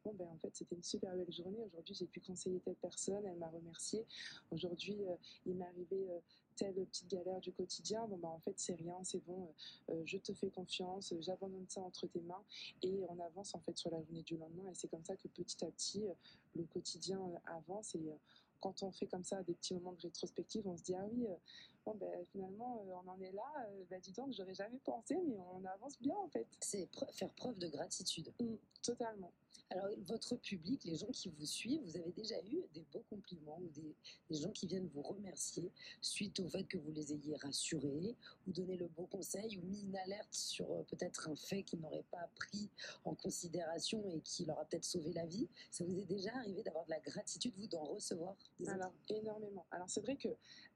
[0.05, 1.63] bon ben en fait c'était une super belle journée.
[1.65, 4.05] Aujourd'hui j'ai pu conseiller telle personne, elle m'a remercié.
[4.51, 6.19] Aujourd'hui euh, il m'est arrivé euh,
[6.57, 8.07] telle petite galère du quotidien.
[8.07, 9.49] Bon ben en fait c'est rien, c'est bon,
[9.91, 12.43] euh, je te fais confiance, j'abandonne ça entre tes mains
[12.83, 14.71] et on avance en fait sur la journée du lendemain.
[14.71, 16.05] Et c'est comme ça que petit à petit
[16.55, 18.13] le quotidien avance et
[18.61, 21.27] quand on fait comme ça des petits moments de rétrospective, on se dit ah oui,
[21.87, 23.69] bon ben finalement on en est là.
[23.89, 26.47] Ben, dis donc, j'aurais jamais pensé, mais on avance bien en fait.
[26.61, 28.33] C'est faire preuve de gratitude.
[28.39, 29.33] Mmh, totalement.
[29.73, 33.61] Alors, votre public, les gens qui vous suivent, vous avez déjà eu des beaux compliments
[33.63, 33.95] ou des,
[34.31, 38.77] gens qui viennent vous remercier suite au fait que vous les ayez rassurés ou donné
[38.77, 42.29] le beau conseil ou mis une alerte sur euh, peut-être un fait qu'ils n'auraient pas
[42.35, 42.69] pris
[43.05, 45.49] en considération et qui leur a peut-être sauvé la vie.
[45.71, 49.67] Ça vous est déjà arrivé d'avoir de la gratitude, vous, d'en recevoir Alors, énormément.
[49.71, 50.29] Alors, c'est vrai que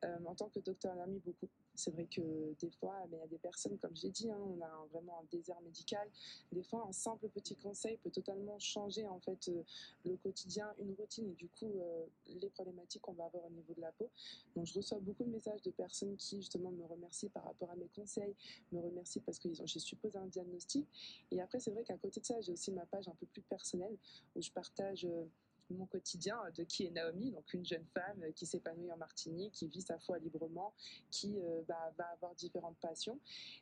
[0.04, 1.48] euh, en tant que docteur Nami, beaucoup.
[1.74, 2.20] C'est vrai que
[2.60, 5.24] des fois, il y a des personnes, comme j'ai dit, hein, on a vraiment un
[5.30, 6.08] désert médical.
[6.52, 9.62] Des fois, un simple petit conseil peut totalement changer en fait euh,
[10.04, 13.74] le quotidien, une routine et du coup euh, les problématiques qu'on va avoir au niveau
[13.74, 14.08] de la peau.
[14.54, 17.76] Donc, je reçois beaucoup de messages de personnes qui justement me remercient par rapport à
[17.76, 18.34] mes conseils,
[18.72, 20.86] me remercient parce que j'ai supposé un diagnostic.
[21.30, 23.42] Et après, c'est vrai qu'à côté de ça, j'ai aussi ma page un peu plus
[23.42, 23.96] personnelle
[24.36, 25.24] où je partage euh,
[25.70, 29.68] mon quotidien de qui est Naomi, donc une jeune femme qui s'épanouit en Martinique, qui
[29.68, 30.74] vit sa foi librement,
[31.10, 33.18] qui euh, bah, va avoir différentes passions.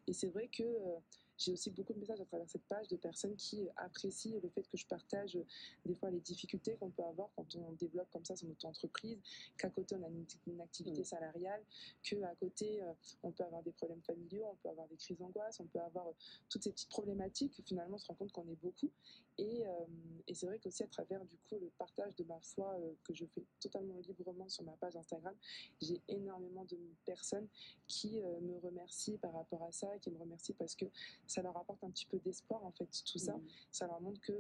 [0.07, 0.99] Et c'est vrai que euh,
[1.45, 4.63] j'ai aussi beaucoup de messages à travers cette page de personnes qui apprécient le fait
[4.63, 5.39] que je partage
[5.85, 9.19] des fois les difficultés qu'on peut avoir quand on développe comme ça son auto-entreprise,
[9.59, 11.63] qu'à côté on a une, activité salariale,
[12.03, 12.83] qu'à côté
[13.23, 16.07] on peut avoir des problèmes familiaux, on peut avoir des crises d'angoisse, on peut avoir
[16.49, 17.61] toutes ces petites problématiques.
[17.67, 18.91] Finalement, on se rend compte qu'on est beaucoup.
[19.39, 19.65] Et,
[20.29, 23.25] et c'est vrai qu'aussi à travers du coup le partage de ma foi que je
[23.25, 25.35] fais totalement librement sur ma page Instagram,
[25.81, 27.49] j'ai énormément de personnes
[27.89, 30.85] qui me remercient par rapport à ça, qui me remercient parce que
[31.33, 33.37] ça leur apporte un petit peu d'espoir en fait tout ça.
[33.37, 33.43] Mmh.
[33.71, 34.33] Ça leur montre que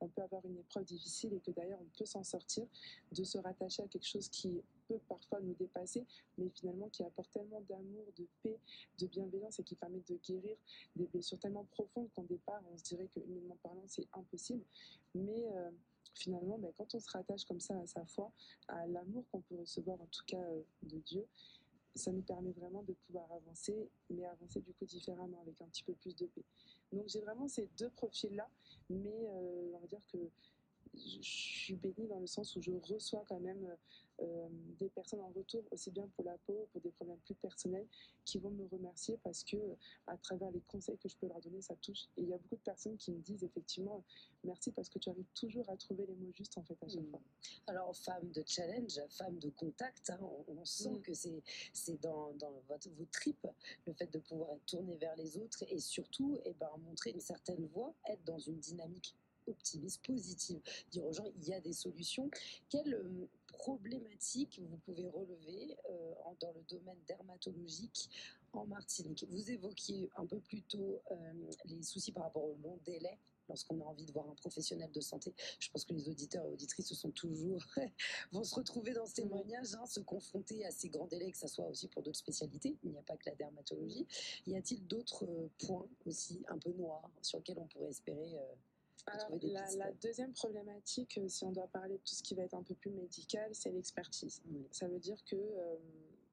[0.00, 2.66] on peut avoir une épreuve difficile et que d'ailleurs on peut s'en sortir,
[3.12, 6.04] de se rattacher à quelque chose qui peut parfois nous dépasser,
[6.36, 8.58] mais finalement qui apporte tellement d'amour, de paix,
[8.98, 10.56] de bienveillance et qui permet de guérir
[10.96, 14.64] des blessures tellement profondes qu'au départ on se dirait que humainement parlant c'est impossible,
[15.14, 15.70] mais euh,
[16.14, 18.30] finalement ben, quand on se rattache comme ça à sa foi,
[18.68, 21.26] à l'amour qu'on peut recevoir en tout cas euh, de Dieu,
[21.94, 25.84] ça nous permet vraiment de pouvoir avancer, mais avancer du coup différemment, avec un petit
[25.84, 26.44] peu plus de paix.
[26.92, 28.48] Donc j'ai vraiment ces deux profils-là,
[28.90, 30.18] mais euh, on va dire que
[30.94, 33.76] je suis bénie dans le sens où je reçois quand même
[34.20, 37.86] euh, des personnes en retour, aussi bien pour la peau, pour des problèmes plus personnels,
[38.24, 39.56] qui vont me remercier parce que
[40.06, 42.04] à travers les conseils que je peux leur donner, ça touche.
[42.16, 44.04] Et il y a beaucoup de personnes qui me disent effectivement
[44.44, 47.00] merci parce que tu arrives toujours à trouver les mots justes en fait à chaque
[47.00, 47.10] mmh.
[47.10, 47.20] fois.
[47.66, 51.02] Alors femme de challenge, femme de contact, hein, on, sent mmh.
[51.02, 53.48] que c'est dans, dans votre, vos tripes
[53.86, 57.10] le fait de pouvoir être tourné vers les autres et surtout et eh ben, montrer
[57.10, 59.16] une certaine voie, être dans une dynamique
[59.46, 62.30] optimiste, positive, dire aux gens il y a des solutions.
[62.68, 68.10] Quelle euh, problématique vous pouvez relever euh, dans le domaine dermatologique
[68.52, 69.26] en Martinique?
[69.30, 71.16] Vous évoquiez un peu plus tôt euh,
[71.66, 75.00] les soucis par rapport au long délai lorsqu'on a envie de voir un professionnel de
[75.00, 75.34] santé.
[75.58, 77.62] Je pense que les auditeurs et auditrices se sont toujours
[78.32, 81.48] vont se retrouver dans ce témoignage, hein, se confronter à ces grands délais, que ce
[81.48, 82.76] soit aussi pour d'autres spécialités.
[82.82, 84.06] Il n'y a pas que la dermatologie.
[84.46, 85.26] Y a-t-il d'autres
[85.58, 88.38] points aussi un peu noirs sur lesquels on pourrait espérer
[89.06, 92.54] alors, la, deuxième problématique, euh, si on doit parler de tout ce qui va être
[92.54, 94.42] un peu plus médical, c'est l'expertise.
[94.70, 95.76] Ça veut dire que, euh,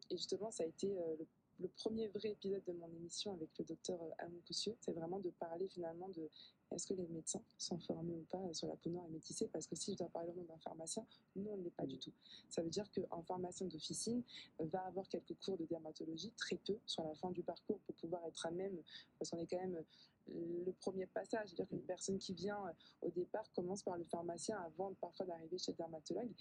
[0.10, 1.15] et justement, ça a été euh,
[1.60, 5.67] le, premier vrai épisode de mon émission avec le docteur Amou c'est vraiment de parler
[5.67, 6.29] finalement de
[6.71, 9.47] est-ce que les médecins sont formés ou pas sur la peau noire et métissée?
[9.47, 11.05] Parce que si je dois parler au nom d'un pharmacien,
[11.36, 12.13] nous, on ne l'est pas du tout.
[12.49, 14.23] Ça veut dire qu'un pharmacien d'officine
[14.60, 18.25] va avoir quelques cours de dermatologie, très peu, sur la fin du parcours, pour pouvoir
[18.25, 18.81] être à même,
[19.19, 19.84] parce qu'on est quand même
[20.27, 21.49] le premier passage.
[21.49, 25.57] C'est-à-dire qu'une personne qui vient euh, au départ commence par le pharmacien avant parfois d'arriver
[25.57, 26.31] chez le dermatologue.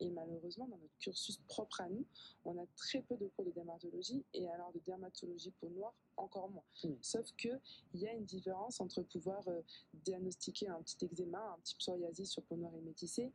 [0.00, 2.04] Et malheureusement, dans notre cursus propre à nous,
[2.44, 6.50] on a très peu de cours de dermatologie et alors de dermatologie peau noire encore
[6.50, 6.64] moins.
[7.00, 7.60] Sauf qu'il
[7.94, 9.62] y a une différence entre pouvoir euh,
[9.94, 13.32] diagnostiquer un petit eczéma, un petit psoriasis sur peau noire et métissée.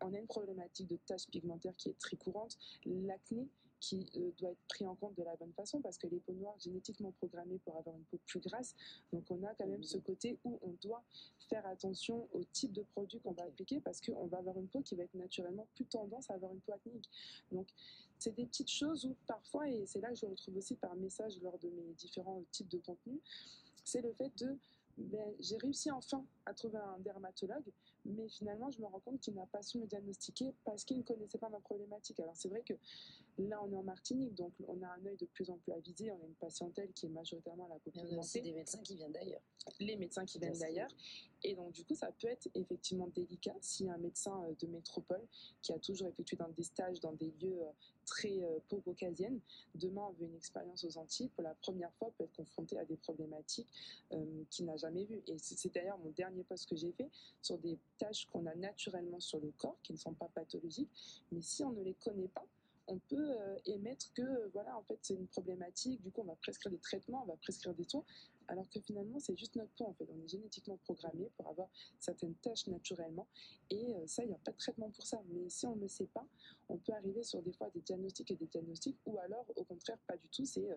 [0.00, 2.56] On a une problématique de taches pigmentaires qui est très courante.
[2.86, 3.48] L'acné
[3.80, 6.34] qui euh, doit être pris en compte de la bonne façon parce que les peaux
[6.34, 8.74] noires génétiquement programmées pour avoir une peau plus grasse.
[9.12, 11.02] Donc on a quand même ce côté où on doit
[11.48, 14.80] faire attention au type de produit qu'on va appliquer parce qu'on va avoir une peau
[14.82, 17.08] qui va être naturellement plus tendance à avoir une peau acnéique.
[17.50, 17.66] Donc
[18.18, 21.40] c'est des petites choses où parfois, et c'est là que je retrouve aussi par message
[21.42, 23.20] lors de mes différents types de contenus,
[23.84, 24.58] c'est le fait de
[24.98, 27.64] ben, j'ai réussi enfin à trouver un dermatologue,
[28.04, 31.02] mais finalement, je me rends compte qu'il n'a pas su me diagnostiquer parce qu'il ne
[31.02, 32.18] connaissait pas ma problématique.
[32.20, 32.74] Alors, c'est vrai que
[33.38, 36.10] là, on est en Martinique, donc on a un œil de plus en plus avisé,
[36.10, 38.82] on a une patientèle qui est majoritairement à la Il y a aussi des médecins
[38.82, 39.42] qui viennent d'ailleurs.
[39.78, 40.90] Les médecins qui viennent d'ailleurs.
[41.42, 45.22] Et donc, du coup, ça peut être effectivement délicat si un médecin euh, de métropole
[45.62, 47.72] qui a toujours effectué dans des stages dans des lieux euh,
[48.04, 49.40] très euh, peau caucasienne,
[49.74, 52.96] demain veut une expérience aux Antilles, pour la première fois peut être confronté à des
[52.96, 53.68] problématiques
[54.50, 55.22] qu'il n'a jamais vues.
[55.28, 57.08] Et c'est d'ailleurs mon dernier poste que j'ai fait
[57.40, 60.90] sur des tâches qu'on a naturellement sur le corps, qui ne sont pas pathologiques,
[61.30, 62.46] mais si on ne les connaît pas,
[62.86, 63.36] on peut
[63.66, 67.22] émettre que voilà en fait c'est une problématique du coup on va prescrire des traitements
[67.22, 68.04] on va prescrire des soins
[68.50, 70.06] alors que finalement c'est juste notre peau en fait.
[70.10, 73.26] On est génétiquement programmé pour avoir certaines tâches naturellement
[73.70, 75.22] et euh, ça il n'y a pas de traitement pour ça.
[75.28, 76.26] Mais si on ne sait pas,
[76.68, 79.98] on peut arriver sur des fois des diagnostics et des diagnostics ou alors au contraire
[80.06, 80.44] pas du tout.
[80.44, 80.76] C'est euh,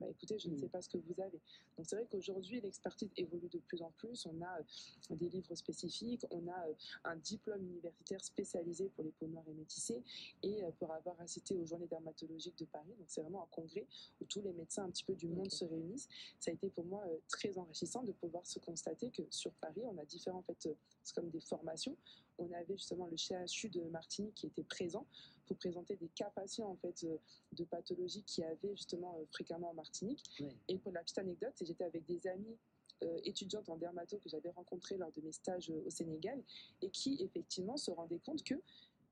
[0.00, 0.70] bah, écoutez, je ne sais mm.
[0.70, 1.40] pas ce que vous avez.
[1.76, 4.26] Donc c'est vrai qu'aujourd'hui, l'expertise évolue de plus en plus.
[4.26, 9.12] On a euh, des livres spécifiques, on a euh, un diplôme universitaire spécialisé pour les
[9.12, 10.02] peaux noires et métissées
[10.42, 12.94] et euh, pour avoir assisté aux journées dermatologiques de Paris.
[12.98, 13.86] Donc c'est vraiment un congrès
[14.20, 16.08] où tous les médecins un petit peu du monde se réunissent.
[16.40, 19.98] Ça a été pour moi très enrichissant de pouvoir se constater que sur Paris, on
[19.98, 21.96] a différents, en fait, c'est comme des formations.
[22.38, 25.06] On avait justement le CHU de Martinique qui était présent
[25.46, 27.16] pour présenter des cas patients en fait euh,
[27.52, 30.22] de pathologies qui avaient justement euh, fréquemment en Martinique.
[30.68, 32.56] Et pour la petite anecdote, j'étais avec des amis
[33.02, 36.42] euh, étudiantes en dermato que j'avais rencontrées lors de mes stages au Sénégal
[36.82, 38.54] et qui effectivement se rendaient compte que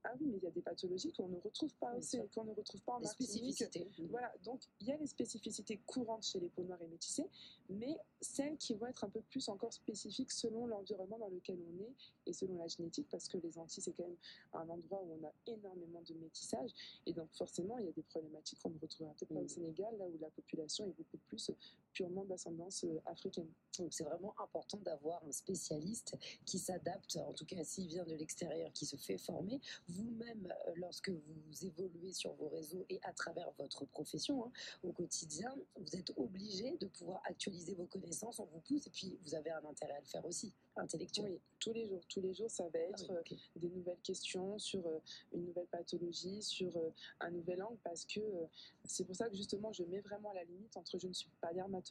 [0.07, 2.53] Ah oui, mais il y a des pathologies qu'on ne retrouve pas aussi, qu'on ne
[2.53, 3.55] retrouve pas en Les Martinique.
[3.55, 3.87] spécificités.
[4.11, 7.27] Voilà, donc il y a les spécificités courantes chez les peaux noires et métissées,
[7.69, 11.81] mais celles qui vont être un peu plus encore spécifiques selon l'environnement dans lequel on
[11.83, 11.93] est
[12.27, 14.17] et selon la génétique, parce que les Antilles, c'est quand même
[14.53, 16.69] un endroit où on a énormément de métissage,
[17.07, 19.49] et donc forcément, il y a des problématiques qu'on ne retrouvera peut-être pas au Mhm.
[19.49, 21.49] Sénégal, là où la population est beaucoup plus
[21.95, 23.47] purement d'ascendance euh, africaine.
[23.79, 28.13] Donc c'est vraiment important d'avoir un spécialiste qui s'adapte, en tout cas s'il vient de
[28.13, 29.59] l'extérieur, qui se fait former.
[29.87, 34.51] Vous-même, euh, lorsque vous évoluez sur vos réseaux et à travers votre profession hein,
[34.83, 39.17] au quotidien, vous êtes obligé de pouvoir actualiser vos connaissances, on vous pousse et puis
[39.23, 41.31] vous avez un intérêt à le faire aussi, intellectuel.
[41.31, 44.01] Oui, tous les jours, tous les jours, ça va Ah être oui, euh, des nouvelles
[44.03, 44.83] questions sur
[45.31, 46.71] une nouvelle pathologie, sur
[47.21, 48.19] un nouvel angle, parce que
[48.83, 51.53] c'est pour ça que justement je mets vraiment la limite entre je ne suis pas
[51.53, 51.84] dermatologue,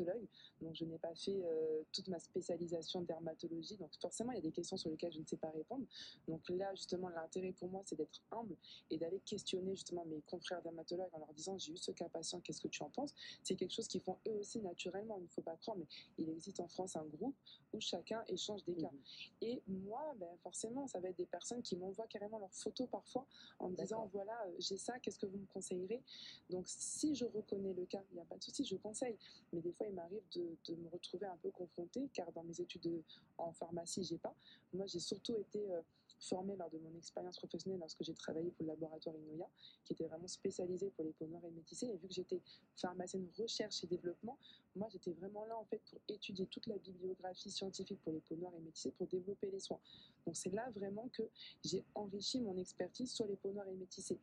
[0.61, 4.39] donc je n'ai pas fait euh, toute ma spécialisation de dermatologie, donc forcément il y
[4.39, 5.85] a des questions sur lesquelles je ne sais pas répondre.
[6.29, 8.57] Donc là justement l'intérêt pour moi c'est d'être humble
[8.91, 12.41] et d'aller questionner justement mes confrères dermatologues en leur disant j'ai eu ce cas patient,
[12.41, 13.15] qu'est-ce que tu en penses?
[13.43, 15.87] C'est quelque chose qu'ils font eux aussi naturellement, il ne faut pas croire, mais
[16.19, 17.37] il existe en France un groupe
[17.73, 18.91] où chacun échange des cas.
[18.91, 19.01] Mhm.
[19.43, 23.27] Et moi, ben, forcément, ça va être des personnes qui m'envoient carrément leurs photos parfois
[23.59, 26.03] en me disant voilà, euh, j'ai ça, qu'est-ce que vous me conseillerez?
[26.51, 29.17] Donc, si je reconnais le cas, il n'y a pas de souci, je conseille.
[29.53, 32.61] Mais des fois, il m'arrive de, de me retrouver un peu confrontée, car dans mes
[32.61, 33.03] études de-
[33.39, 34.35] en pharmacie, j'ai pas.
[34.73, 35.81] Moi, j'ai surtout été euh,
[36.21, 39.49] formée lors de mon expérience professionnelle lorsque j'ai travaillé pour le laboratoire Inoya,
[39.85, 41.87] qui était vraiment spécialisé pour les peaux noires et métissées.
[41.87, 42.41] Et vu que j'étais
[42.77, 44.39] pharmacienne recherche et développement,
[44.77, 48.35] moi, j'étais vraiment là en fait pour étudier toute la bibliographie scientifique pour les peaux
[48.37, 49.81] noires et métissées pour développer les soins.
[50.27, 51.23] Donc c'est là vraiment que
[51.65, 54.19] j'ai enrichi mon expertise sur les peaux noires et métissées.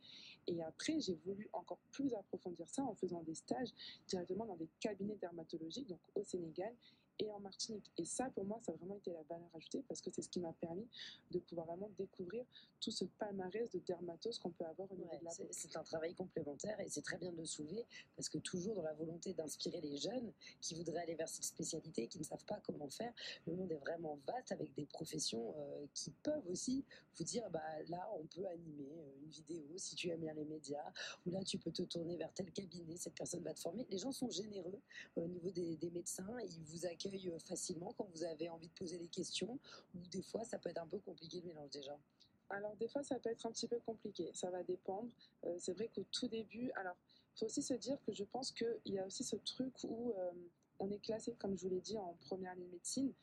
[0.48, 3.70] Et après, j'ai voulu encore plus approfondir ça en faisant des stages
[4.08, 6.74] directement dans des cabinets dermatologiques, donc au Sénégal
[7.22, 7.92] et en Martinique.
[7.98, 10.30] Et ça, pour moi, ça a vraiment été la valeur ajoutée parce que c'est ce
[10.30, 10.88] qui m'a permis
[11.32, 12.44] de pouvoir vraiment découvrir
[12.80, 15.48] tout ce palmarès de dermatose qu'on peut avoir au niveau Ouais, de la peau.
[15.52, 18.82] c'est un travail complémentaire et c'est très bien de le soulever parce que toujours dans
[18.82, 20.32] la volonté d'inspirer les jeunes
[20.62, 23.14] qui voudraient aller vers cette spécialité, qui ne savent pas comment faire,
[23.46, 26.84] le monde est vraiment vaste avec des professions euh, qui peuvent aussi
[27.18, 30.46] vous dire bah là on peut animer euh, une vidéo si tu aimes bien les
[30.46, 30.92] médias
[31.26, 33.86] ou là tu peux te tourner vers tel cabinet, cette personne va te former.
[33.90, 34.80] Les gens sont généreux
[35.18, 38.68] euh, au niveau des, des médecins, ils vous accueillent euh, facilement quand vous avez envie
[38.68, 39.60] de poser des questions
[39.96, 41.98] ou des fois ça peut être un peu compliqué le mélange déjà.
[42.52, 45.10] Alors des fois, ça peut être un petit peu compliqué, ça va dépendre.
[45.46, 46.96] Euh, c'est vrai qu'au tout début, alors
[47.36, 50.32] faut aussi se dire que je pense qu'il y a aussi ce truc où euh,
[50.80, 53.14] on est classé, comme je vous l'ai dit, en première ligne médecine.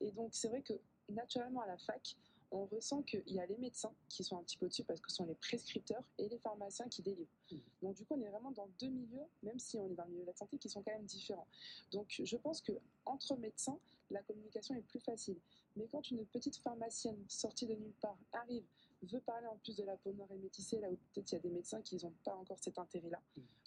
[0.00, 0.74] Et donc c'est vrai que
[1.08, 2.16] naturellement à la fac,
[2.50, 5.10] on ressent qu'il y a les médecins qui sont un petit peu au-dessus parce que
[5.10, 7.28] ce sont les prescripteurs et les pharmaciens qui délivrent.
[7.50, 7.60] Mhm.
[7.82, 10.10] Donc du coup, on est vraiment dans deux milieux, même si on est dans le
[10.10, 11.46] milieu de la santé, qui sont quand même différents.
[11.92, 12.72] Donc je pense que
[13.04, 13.78] entre médecins,
[14.10, 15.38] la communication est plus facile.
[15.76, 18.64] Mais quand une petite pharmacienne sortie de nulle part arrive,
[19.02, 21.38] veut parler en plus de la peau noire et métissée, là où peut-être il y
[21.38, 23.20] a des médecins qui n'ont pas encore cet intérêt-là,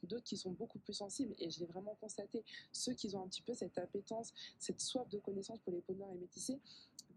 [0.03, 3.27] d'autres qui sont beaucoup plus sensibles, et je l'ai vraiment constaté, ceux qui ont un
[3.27, 6.59] petit peu cette appétence, cette soif de connaissance pour les peaux noires et métissées,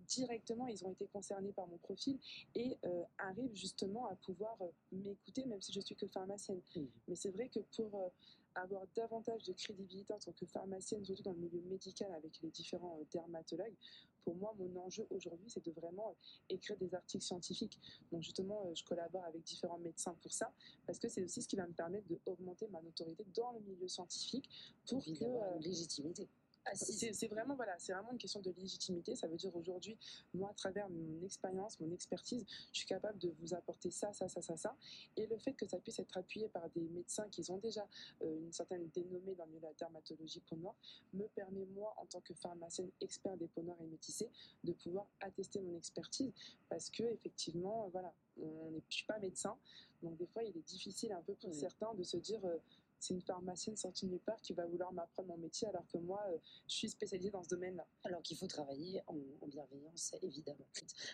[0.08, 2.18] directement, ils ont été concernés par mon profil
[2.54, 6.60] et euh, arrivent justement à pouvoir euh, m'écouter, même si je suis que pharmacienne.
[6.76, 6.88] Mhm.
[7.08, 8.08] Mais c'est vrai que pour euh,
[8.54, 12.50] avoir davantage de crédibilité en tant que pharmacienne, surtout dans le milieu médical avec les
[12.50, 13.76] différents dermatologues,
[14.24, 17.80] pour moi, mon enjeu aujourd'hui, c'est de vraiment euh, écrire des articles scientifiques.
[18.10, 20.52] Donc justement, euh, je collabore avec différents médecins pour ça,
[20.86, 23.88] parce que c'est aussi ce qui va me permettre d'augmenter ma notoriété dans le milieu
[23.88, 24.48] scientifique
[24.86, 25.10] pour que...
[25.18, 26.28] d'avoir euh, une légitimité.
[26.66, 26.98] Assise.
[26.98, 29.14] c'est c'est vraiment voilà, c'est vraiment une question de légitimité.
[29.16, 29.98] Ça veut dire aujourd'hui,
[30.34, 34.28] moi, à travers mon expérience, mon expertise, je suis capable de vous apporter ça, ça,
[34.28, 34.76] ça, ça, ça.
[35.16, 37.86] Et le fait que ça puisse être appuyé par des médecins qui ont déjà
[38.22, 40.76] euh, une certaine dénommée dans le milieu de la dermatologie peau noire
[41.12, 44.30] me permet moi, en tant que pharmacienne expert des peaux noires et métissées,
[44.64, 46.32] de pouvoir attester mon expertise
[46.68, 49.56] parce que effectivement, voilà, on n'est je suis pas médecin,
[50.02, 51.56] donc des fois, il est difficile un peu pour Oui.
[51.56, 52.44] certains de se dire.
[52.44, 52.58] euh,
[53.02, 55.98] c'est une pharmacienne sortie de nulle part qui va vouloir m'apprendre mon métier alors que
[55.98, 56.38] moi, euh,
[56.68, 57.84] je suis spécialisée dans ce domaine-là.
[58.04, 60.64] Alors qu'il faut travailler en, en bienveillance, évidemment.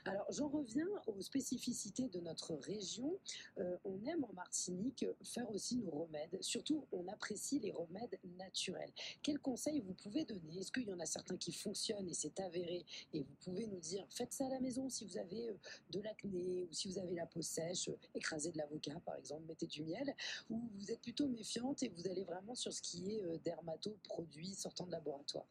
[0.04, 3.18] Alors, j'en reviens aux spécificités de notre région.
[3.56, 6.36] Euh, on aime en Martinique faire aussi nos remèdes.
[6.42, 8.92] Surtout, on apprécie les remèdes naturels.
[9.22, 10.58] Quels conseils vous pouvez donner?
[10.58, 12.84] Est-ce qu'il y en a certains qui fonctionnent et c'est avéré?
[13.14, 15.54] Et vous pouvez nous dire, faites ça à la maison si vous avez euh,
[15.90, 19.66] de l'acné ou si vous avez la peau sèche, écrasez de l'avocat par exemple, mettez
[19.66, 20.14] du miel.
[20.50, 23.96] Ou vous êtes plutôt méfiante et vous allez vraiment sur ce qui est euh, dermato,
[24.04, 25.46] produits sortant de laboratoire?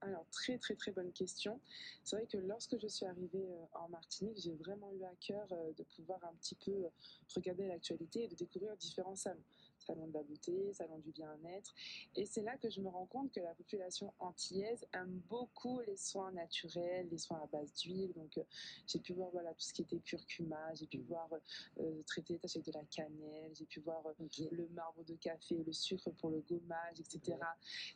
[0.00, 1.60] Alors, très très très bonne question.
[2.02, 5.46] C'est vrai que lorsque je suis arrivée euh, en Martinique, j'ai vraiment eu à cœur
[5.52, 6.88] euh, de pouvoir un petit peu
[7.36, 9.44] regarder l'actualité et de découvrir différents salons.
[9.82, 11.74] Salon de la beauté, salon du bien-être.
[12.16, 15.96] Et c'est là que je me rends compte que la population antillaise aime beaucoup les
[15.96, 18.12] soins naturels, les soins à base d'huile.
[18.14, 18.42] Donc, euh,
[18.86, 21.28] j'ai pu voir voilà, tout ce qui était curcuma, j'ai pu voir
[21.80, 24.12] euh, traiter les taches avec de la cannelle, j'ai pu voir euh,
[24.50, 27.38] le marbre de café, le sucre pour le gommage, etc.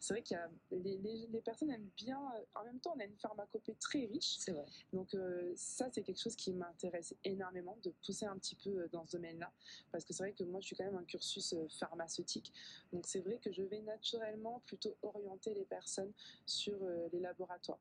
[0.01, 2.21] C'est vrai qu'il y a les, les- les personnes aiment bien.
[2.55, 4.37] En même temps, on a une pharmacopée très riche.
[4.39, 4.67] C'est vrai.
[4.93, 5.15] Donc
[5.57, 9.53] ça, c'est quelque chose qui m'intéresse énormément, de pousser un petit peu dans ce domaine-là,
[9.93, 12.53] parce que c'est vrai que moi, je suis quand même un cursus pharmaceutique.
[12.93, 16.13] Donc c'est vrai que je vais naturellement plutôt orienter les personnes
[16.45, 17.81] sur euh, les laboratoires,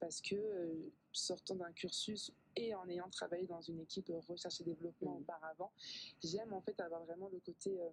[0.00, 4.64] parce que euh, sortant d'un cursus et en ayant travaillé dans une équipe recherche et
[4.64, 5.20] développement Mhm.
[5.22, 5.72] auparavant,
[6.22, 7.88] j'aime en fait avoir vraiment le côté euh,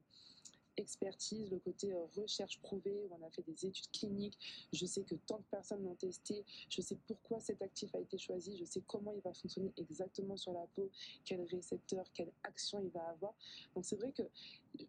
[0.78, 4.38] expertise, le côté euh, recherche prouvée, où on a fait des études cliniques.
[4.74, 6.43] Je sais que tant de personnes l'ont testé.
[6.69, 8.57] Je sais pourquoi cet actif a été choisi.
[8.57, 10.89] Je sais comment il va fonctionner exactement sur la peau,
[11.26, 13.34] quel récepteur, quelle action il va avoir.
[13.76, 14.24] Donc c'est vrai que,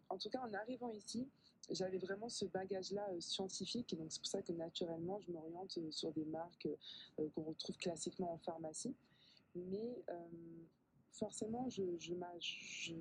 [0.09, 1.27] en tout cas, en arrivant ici,
[1.69, 3.93] j'avais vraiment ce bagage-là euh, scientifique.
[3.93, 6.67] Et donc c'est pour ça que naturellement, je m'oriente euh, sur des marques
[7.35, 8.95] qu'on retrouve classiquement en pharmacie.
[9.55, 10.03] Mais
[11.13, 12.13] forcément, je,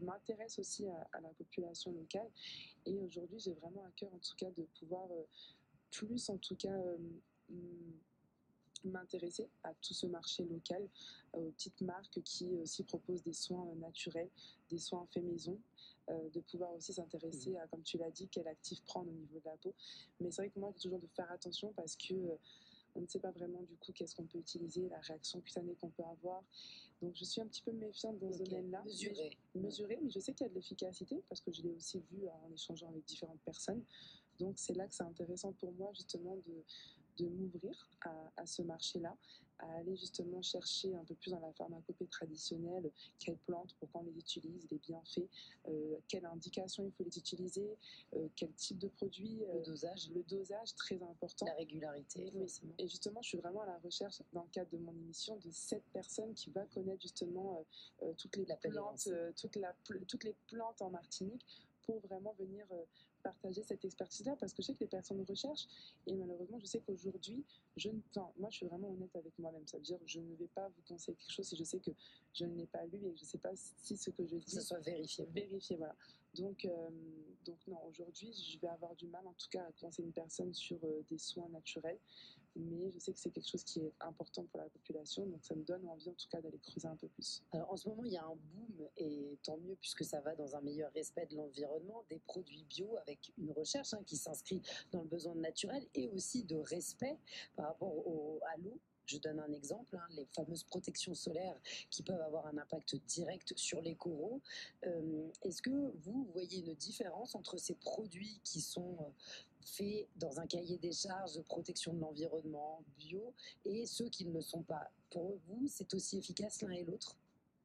[0.04, 2.28] m'intéresse aussi à, à la population locale.
[2.86, 5.24] Et aujourd'hui, j'ai vraiment à cœur, en tout cas, de pouvoir euh,
[5.90, 6.96] plus, en tout cas, euh,
[8.84, 10.88] m'intéresser à tout ce marché local,
[11.34, 14.30] euh, aux petites marques qui aussi proposent des soins naturels,
[14.70, 15.58] des soins faits maison,
[16.34, 19.44] de pouvoir aussi s'intéresser à, comme tu l'as dit, quel actif prendre au niveau de
[19.44, 19.72] la peau.
[20.20, 22.14] Mais c'est vrai que moi, j'ai toujours de faire attention parce que
[22.94, 25.90] on ne sait pas vraiment du coup qu'est-ce qu'on peut utiliser, la réaction cutanée qu'on
[25.90, 26.42] peut avoir.
[27.02, 28.80] Donc je suis un petit peu méfiante dans ce domaine-là.
[28.84, 29.30] mais Mesuré.
[29.56, 32.28] mesuré, mais je sais qu'il y a de l'efficacité parce que je l'ai aussi vu
[32.28, 33.82] en échangeant avec différentes personnes.
[34.38, 36.62] Donc c'est là que c'est intéressant pour moi justement de,
[37.24, 39.16] de m'ouvrir à, à ce marché-là,
[39.62, 44.04] à aller justement chercher un peu plus dans la pharmacopée traditionnelle, quelles plantes, pourquoi on
[44.04, 45.28] les utilise, les bienfaits,
[45.68, 47.76] euh, quelle indication il faut les utiliser,
[48.14, 51.46] euh, quel type de produit, Le euh, dosage, le dosage très important.
[51.46, 52.40] la régularité, Oui.
[52.40, 52.74] forcément.
[52.78, 55.50] Et justement, je suis vraiment à la recherche, dans le cadre de mon émission, de
[55.50, 57.64] cette personne qui va connaître justement
[58.18, 59.74] toutes les plantes, la
[60.06, 61.46] toutes les plantes en Martinique
[61.82, 62.66] pour vraiment venir
[63.22, 64.36] partager cette expertise-là.
[64.36, 65.66] Parce que je sais que les personnes recherchent
[66.06, 67.44] et malheureusement, je sais qu'aujourd'hui,
[67.76, 69.66] je ne, enfin, moi, je suis vraiment honnête avec moi-même.
[69.66, 71.90] Ça veut dire, je ne vais pas vous conseiller quelque chose si je sais que
[72.34, 74.36] je ne l'ai pas lu et que je ne sais pas si ce que je
[74.36, 75.24] Que ce dis soit vérifié.
[75.34, 75.94] vérifier, voilà.
[76.34, 76.88] Donc, euh,
[77.44, 80.52] donc non, aujourd'hui, je vais avoir du mal, en tout cas, à conseiller une personne
[80.54, 81.98] sur euh, des soins naturels.
[82.54, 85.54] Mais je sais que c'est quelque chose qui est important pour la population, donc ça
[85.54, 87.42] me donne envie, en tout cas, d'aller creuser un peu plus.
[87.52, 90.34] Alors, en ce moment, il y a un boom, et tant mieux puisque ça va
[90.34, 94.60] dans un meilleur respect de l'environnement, des produits bio avec une recherche hein, qui s'inscrit
[94.90, 97.18] dans le besoin naturel et aussi de respect
[97.56, 98.78] par rapport au, à l'eau.
[99.04, 101.58] Je donne un exemple, hein, les fameuses protections solaires
[101.90, 104.40] qui peuvent avoir un impact direct sur les coraux.
[104.86, 109.10] Euh, Est-ce que vous voyez une différence entre ces produits qui sont euh,
[109.64, 113.32] faits dans un cahier des charges de protection de l'environnement bio
[113.64, 117.16] et ceux qui ne le sont pas Pour vous, c'est aussi efficace l'un et l'autre?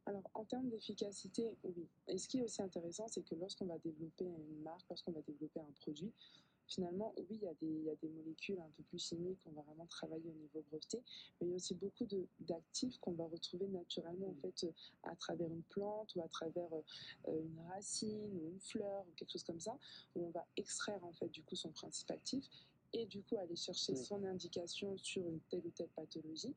[0.06, 1.86] Alors, en termes d'efficacité, oui.
[2.08, 5.22] Et ce qui est aussi intéressant, c'est que lorsqu'on va développer une marque, lorsqu'on va
[5.22, 6.14] développer un produit,
[6.68, 9.39] finalement, oui, il y, a des, il y a des molécules un peu plus chimiques,
[9.45, 11.01] on va vraiment travailler au niveau breveté,
[11.39, 12.05] mais il y a aussi beaucoup
[12.39, 14.41] d'actifs qu'on va retrouver naturellement, en Mm.
[14.41, 16.70] fait, à travers une plante ou à travers
[17.28, 19.78] euh, une racine ou une fleur ou quelque chose comme ça,
[20.15, 22.47] où on va extraire, en fait, du coup, son principe actif
[22.93, 24.05] et du coup aller chercher Oui.
[24.05, 26.55] son indication sur une telle ou telle pathologie.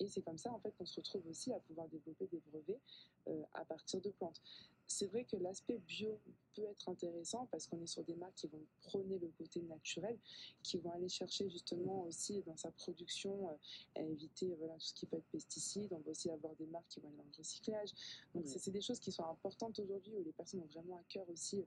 [0.00, 2.80] Et c'est comme ça, en fait, qu'on se retrouve aussi à pouvoir développer des brevets
[3.28, 4.40] euh, à partir de plantes.
[4.86, 6.18] C'est vrai que l'aspect bio
[6.54, 10.18] peut être intéressant parce qu'on est sur des marques qui vont prôner le côté naturel,
[10.62, 13.54] qui vont aller chercher justement aussi dans sa production euh,
[13.96, 15.90] à éviter voilà, tout ce qui peut être pesticides.
[15.94, 17.90] On va aussi avoir des marques qui vont aller dans le recyclage.
[18.34, 18.50] Donc Oui.
[18.58, 21.64] c'est- des choses qui sont importantes aujourd'hui où les personnes ont vraiment à cœur aussi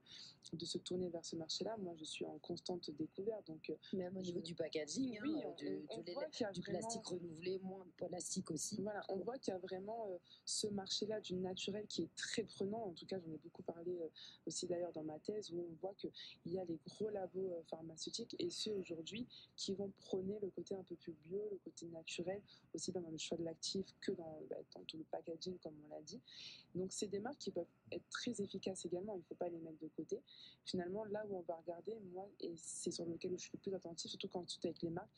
[0.54, 1.78] de se tourner vers ce marché-là.
[1.78, 3.48] Moi, je suis en constante découverte.
[3.48, 6.28] Donc euh, Même au niveau Je- du packaging, hein, oui, euh, on, du, on- voit
[6.28, 8.80] vraiment- plastique renouvelé, moins de plastique aussi.
[8.82, 12.44] Voilà, on voit qu'il y a vraiment euh, ce marché-là du naturel qui est très
[12.44, 12.84] prenant.
[12.86, 14.08] En tout cas, j'en ai beaucoup parlé euh,
[14.46, 16.12] aussi d'ailleurs dans ma thèse, où on voit qu'il
[16.46, 20.76] y a les gros labos euh, pharmaceutiques et ceux aujourd'hui qui vont prôner le côté
[20.76, 22.42] un peu plus bio, le côté naturel,
[22.74, 25.90] aussi bien dans le choix de l'actif que dans, bah, tout le packaging, comme on
[25.90, 26.22] l'a dit.
[26.74, 29.16] Donc, c'est des marques qui peuvent être très efficaces également.
[29.16, 30.22] Il ne faut pas les mettre de côté.
[30.66, 33.74] Finalement, là où on va regarder, moi, et c'est sur lequel je suis le plus
[33.74, 35.10] attentif, surtout quand tu es avec les marques,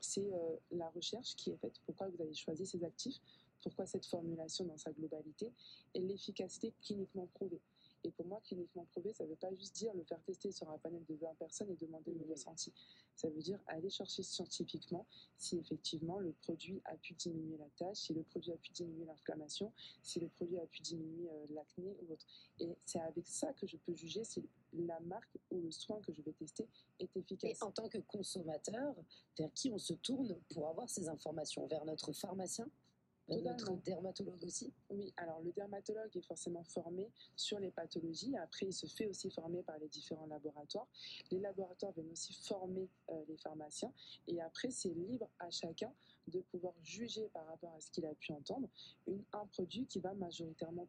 [0.00, 1.74] c'est euh, la recherche qui est faite.
[1.86, 3.20] Pourquoi vous avez choisi ces actifs?
[3.62, 5.52] Pourquoi cette formulation dans sa globalité
[5.94, 7.60] Et l'efficacité cliniquement prouvée.
[8.04, 10.70] Et pour moi, cliniquement prouvé, ça ne veut pas juste dire le faire tester sur
[10.70, 12.72] un panel de 20 personnes et demander le ressenti.
[13.16, 15.04] Ça veut dire aller chercher scientifiquement
[15.36, 19.04] si effectivement le produit a pu diminuer la tâche, si le produit a pu diminuer
[19.04, 22.24] l'inflammation, si le produit a pu diminuer euh, l'acné ou autre.
[22.60, 26.12] Et c'est avec ça que je peux juger si la marque ou le soin que
[26.12, 26.68] je vais tester
[27.00, 27.62] est Et efficace.
[27.62, 28.94] en tant que consommateur,
[29.36, 31.66] vers qui on se tourne pour avoir ces informations?
[31.66, 32.68] Vers notre pharmacien?
[33.28, 38.36] Notre dermatologue aussi Oui, alors le dermatologue est forcément formé sur les pathologies.
[38.38, 40.88] Après, il se fait aussi former par les différents laboratoires.
[41.30, 43.92] Les laboratoires viennent aussi former euh, les pharmaciens.
[44.28, 45.92] Et après, c'est libre à chacun
[46.28, 48.68] de pouvoir juger par rapport à ce qu'il a pu entendre
[49.06, 50.86] une- un produit qui va majoritairement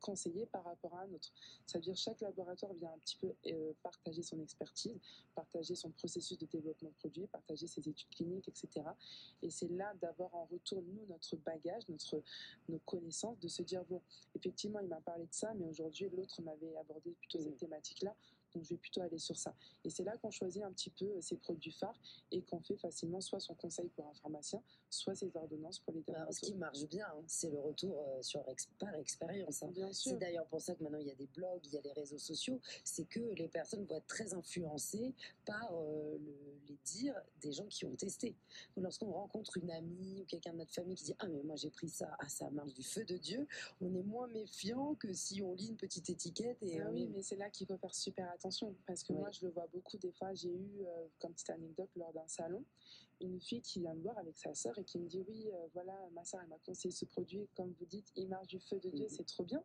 [0.00, 1.32] conseiller par rapport à un autre.
[1.66, 4.98] C'est-à-dire chaque laboratoire vient un petit peu euh, partager son expertise,
[5.34, 8.86] partager son processus de développement de produit, partager ses études cliniques, etc.
[9.42, 12.22] Et c'est là d'avoir en retour, nous, notre bagage, notre,
[12.68, 14.00] nos connaissances, de se dire, bon,
[14.34, 18.14] effectivement, il m'a parlé de ça, mais aujourd'hui, l'autre m'avait abordé plutôt cette thématique-là,
[18.56, 19.54] donc je vais plutôt aller sur ça.
[19.84, 22.00] Et c'est là qu'on choisit un petit peu euh, ses produits phares
[22.32, 26.02] et qu'on fait facilement soit son conseil pour un pharmacien, soit ses ordonnances pour les
[26.08, 26.60] Alors, Ce qui dermatologues.
[26.60, 28.42] marche bien, hein, c'est le retour euh, sur
[28.78, 29.62] par expérience.
[29.62, 29.70] hein.
[29.72, 31.82] Bien C'est d'ailleurs pour ça que maintenant il y a des blogs, il y a
[31.82, 32.60] les réseaux sociaux.
[32.84, 37.66] C'est que les personnes vont être très influencées par euh, le- les dires des gens
[37.66, 38.34] qui ont testé.
[38.76, 41.70] Lorsqu'on rencontre une amie ou quelqu'un de notre famille qui dit Ah, mais moi j'ai
[41.70, 43.46] pris ça, ah, ça marche du feu de Dieu,
[43.80, 47.22] on est moins méfiant que si on lit une petite étiquette et Ah oui, mais
[47.22, 48.45] c'est là qu'il faut faire super attention
[48.86, 49.96] parce que moi, je le vois beaucoup.
[49.98, 52.64] Des fois, j'ai eu, euh, comme petite anecdote, lors d'un salon,
[53.20, 55.66] une fille qui vient me voir avec sa sœur et qui me dit Oui, euh,
[55.72, 57.48] voilà, ma sœur, elle m'a conseillé ce produit.
[57.56, 59.10] Comme vous dites, il marche du feu de Dieu, Mhm.
[59.10, 59.62] c'est trop bien.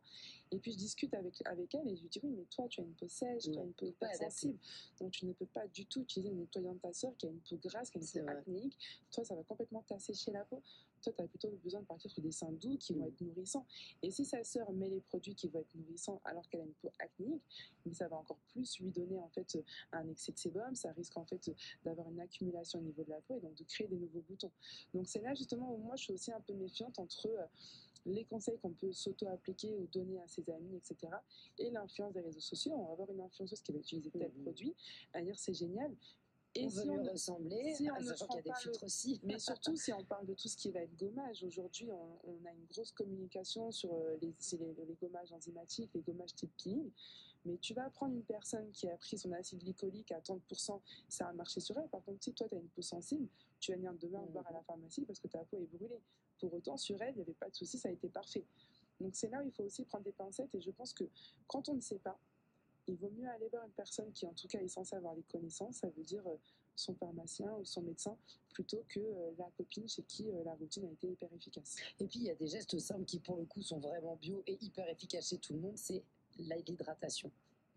[0.50, 2.80] Et puis, je discute avec, avec elle et je lui dis Oui, mais toi, tu
[2.80, 4.58] as une peau sèche, tu as une peau hyper sensible.
[5.00, 7.30] Donc, tu ne peux pas du tout utiliser le nettoyant de ta sœur qui a
[7.30, 8.78] une peau grasse, qui a une peau acnéique.
[9.10, 10.62] Toi, ça va complètement t'assécher la peau.
[11.02, 13.08] Toi, tu as plutôt besoin de partir sur des seins doux qui vont Mhm.
[13.08, 13.66] être nourrissants.
[14.02, 16.74] Et si sa sœur met les produits qui vont être nourrissants alors qu'elle a une
[16.74, 17.42] peau acnéique,
[17.84, 20.92] mais ça va encore plus lui donner en fait euh, un excès de sébum, ça
[20.92, 21.50] risque en fait
[21.84, 24.52] d'avoir une accumulation au niveau de la peau et donc de créer des nouveaux boutons.
[24.94, 27.44] Donc c'est là justement où moi je suis aussi un peu méfiante entre euh,
[28.06, 31.12] les conseils qu'on peut s'auto-appliquer ou donner à ses amis, etc.
[31.58, 32.74] et l'influence des réseaux sociaux.
[32.74, 34.42] On va avoir une influenceuse qui va utiliser tel Mhm.
[34.42, 34.74] produit,
[35.12, 35.94] à dire c'est génial.
[36.54, 38.42] Et on veut si lui on ne- ressembler, si on ne sachant qu'il y a
[38.42, 39.20] prend des le- filtres aussi.
[39.24, 42.44] mais surtout, si on parle de tout ce qui va être gommage, aujourd'hui, on, on
[42.46, 46.52] a une grosse communication sur euh, les, c'est les, les gommages enzymatiques, les gommages type
[46.62, 46.90] peeling.
[47.44, 51.26] Mais tu vas prendre une personne qui a pris son acide glycolique à 30%, ça
[51.26, 51.88] a marché sur elle.
[51.88, 53.26] Par contre, si toi, tu as une peau sensible,
[53.58, 56.00] tu vas venir demain me voir à la pharmacie parce que ta peau est brûlée.
[56.38, 58.44] Pour autant, sur elle, il n'y avait pas de souci, ça a été parfait.
[59.00, 60.54] Donc, c'est là où il faut aussi prendre des pincettes.
[60.54, 61.04] Et je pense que
[61.48, 62.16] quand on ne sait pas,
[62.86, 65.22] il vaut mieux aller voir une personne qui, en tout cas, est censée avoir les
[65.22, 65.76] connaissances.
[65.76, 66.36] Ça veut dire euh,
[66.74, 68.16] son pharmacien ou son médecin,
[68.52, 71.76] plutôt que euh, la copine chez qui euh, la routine a été hyper efficace.
[72.00, 74.42] Et puis il y a des gestes simples qui pour le coup sont vraiment bio
[74.46, 76.02] et hyper efficaces chez tout le monde, c'est
[76.38, 77.30] l'hydratation.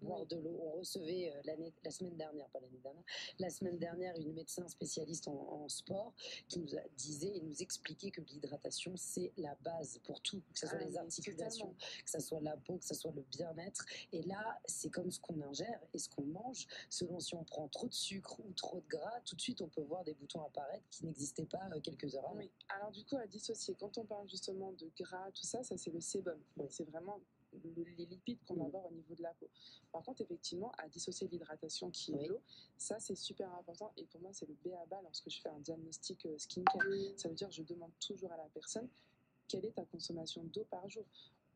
[0.06, 0.60] Boire de l'eau.
[0.62, 3.04] On recevait euh, l'année, la semaine dernière, pas l'année dernière,
[3.40, 5.34] la semaine dernière une médecin spécialiste en,
[5.64, 6.14] en sport
[6.48, 10.60] qui nous a, disait et nous expliquait que l'hydratation c'est la base pour tout, que
[10.60, 12.04] ce soit Ah, les articulations, totalement.
[12.04, 13.86] que ce soit la peau, que ce soit le bien-être.
[14.14, 16.68] Et là, c'est comme ce qu'on ingère et ce qu'on mange.
[16.90, 19.68] Selon si on prend trop de sucre ou trop de gras, tout de suite on
[19.68, 22.38] peut voir des boutons apparaître qui n'existaient pas euh, quelques heures avant.
[22.38, 25.78] Oui, alors du coup, à dissocier, quand on parle justement de gras, tout ça, ça
[25.78, 26.40] c'est le sébum.
[26.58, 26.68] Oui.
[26.70, 27.20] C'est vraiment
[27.64, 29.50] les lipides qu'on va avoir au niveau de la peau.
[29.92, 32.28] Par contre, effectivement, à dissocier l'hydratation qui est Oui.
[32.28, 32.42] l'eau,
[32.78, 35.50] ça c'est super important et pour moi c'est le B à bas lorsque je fais
[35.50, 36.82] un diagnostic euh, skincare.
[37.18, 38.90] Ça veut dire que je demande toujours à la personne
[39.48, 41.06] quelle est ta consommation d'eau par jour?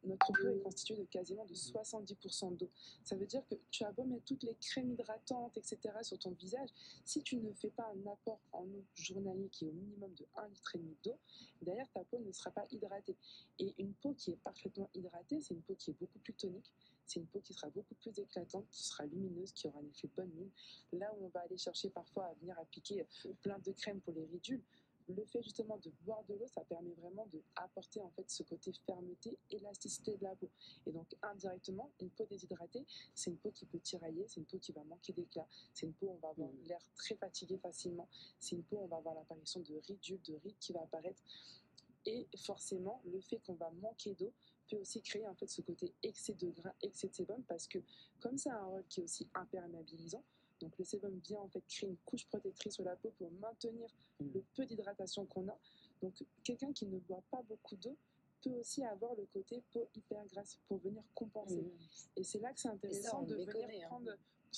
[0.04, 2.70] Notre peau est constituée de quasiment de 70% d'eau.
[3.04, 5.78] Ça veut dire que tu as beau mettre toutes les crèmes hydratantes, etc.
[6.04, 6.70] sur ton visage,
[7.06, 10.26] si tu ne fais pas un apport en eau journalier qui est au minimum de
[10.36, 11.18] 1,5 litre d'eau,
[11.62, 13.18] derrière ta peau ne sera pas hydratée.
[13.60, 16.72] Et une peau qui est parfaitement hydratée, c'est une peau qui est beaucoup plus tonique,
[17.06, 20.10] c'est une peau qui sera beaucoup plus éclatante, qui sera lumineuse, qui aura un effet
[20.16, 20.52] bonne mine.
[20.94, 23.06] Là où on va aller chercher parfois à venir appliquer
[23.42, 24.62] plein de crèmes pour les ridules,
[25.10, 28.72] le fait justement de boire de l'eau, ça permet vraiment d'apporter en fait ce côté
[28.86, 30.50] fermeté, élasticité de la peau.
[30.86, 32.86] Et donc indirectement, une peau déshydratée,
[33.16, 35.94] c'est une peau qui peut tirailler, c'est une peau qui va manquer d'éclat, c'est une
[35.94, 36.64] peau où on va avoir Mhm.
[36.68, 38.08] l'air très fatigué facilement,
[38.40, 41.22] c'est une peau où on va avoir l'apparition de ridules, de rides qui va apparaître.
[42.06, 44.32] Et forcément, le fait qu'on va manquer d'eau
[44.70, 47.80] peut aussi créer en fait ce côté excès de gras, excès de sébum, parce que
[48.20, 50.24] comme ça a un rôle qui est aussi imperméabilisant,
[50.60, 53.88] donc le sébum vient en fait créer une couche protectrice sur la peau pour maintenir
[54.20, 54.32] Mhm.
[54.34, 55.58] le peu d'hydratation qu'on a.
[56.02, 57.96] Donc quelqu'un qui ne boit pas beaucoup d'eau
[58.42, 61.62] peut aussi avoir le côté peau hyper grasse pour venir compenser.
[61.62, 61.72] Mhm.
[62.18, 63.88] Et c'est là que c'est intéressant de venir hein.
[63.88, 64.12] prendre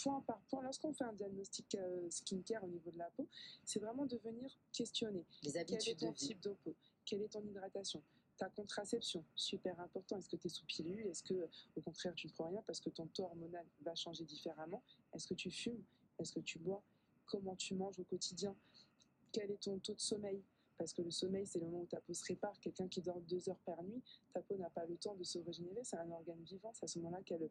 [0.03, 0.61] point par point.
[0.63, 3.27] Lorsqu'on fait un diagnostic euh, skincare au niveau de la peau,
[3.65, 6.75] c'est vraiment de venir questionner Les quel est habitudes de ton type de peau
[7.05, 8.01] Quelle est ton hydratation
[8.37, 10.17] Ta contraception, super important.
[10.17, 11.05] Est-ce que tu es sous pilule?
[11.05, 14.25] Est-ce que, au contraire, tu ne prends rien parce que ton taux hormonal va changer
[14.25, 14.81] différemment?
[15.13, 15.83] Est-ce que tu fumes?
[16.17, 16.81] Est-ce que tu bois?
[17.27, 18.55] Comment tu manges au quotidien?
[19.31, 20.41] Quel est ton taux de sommeil?
[20.77, 22.59] Parce que le sommeil, c'est le moment où ta peau se répare.
[22.59, 24.01] Quelqu'un qui dort deux heures par nuit,
[24.33, 25.83] ta peau n'a pas le temps de se régénérer.
[25.83, 26.71] C'est un organe vivant.
[26.73, 27.47] C'est à ce moment-là qu'elle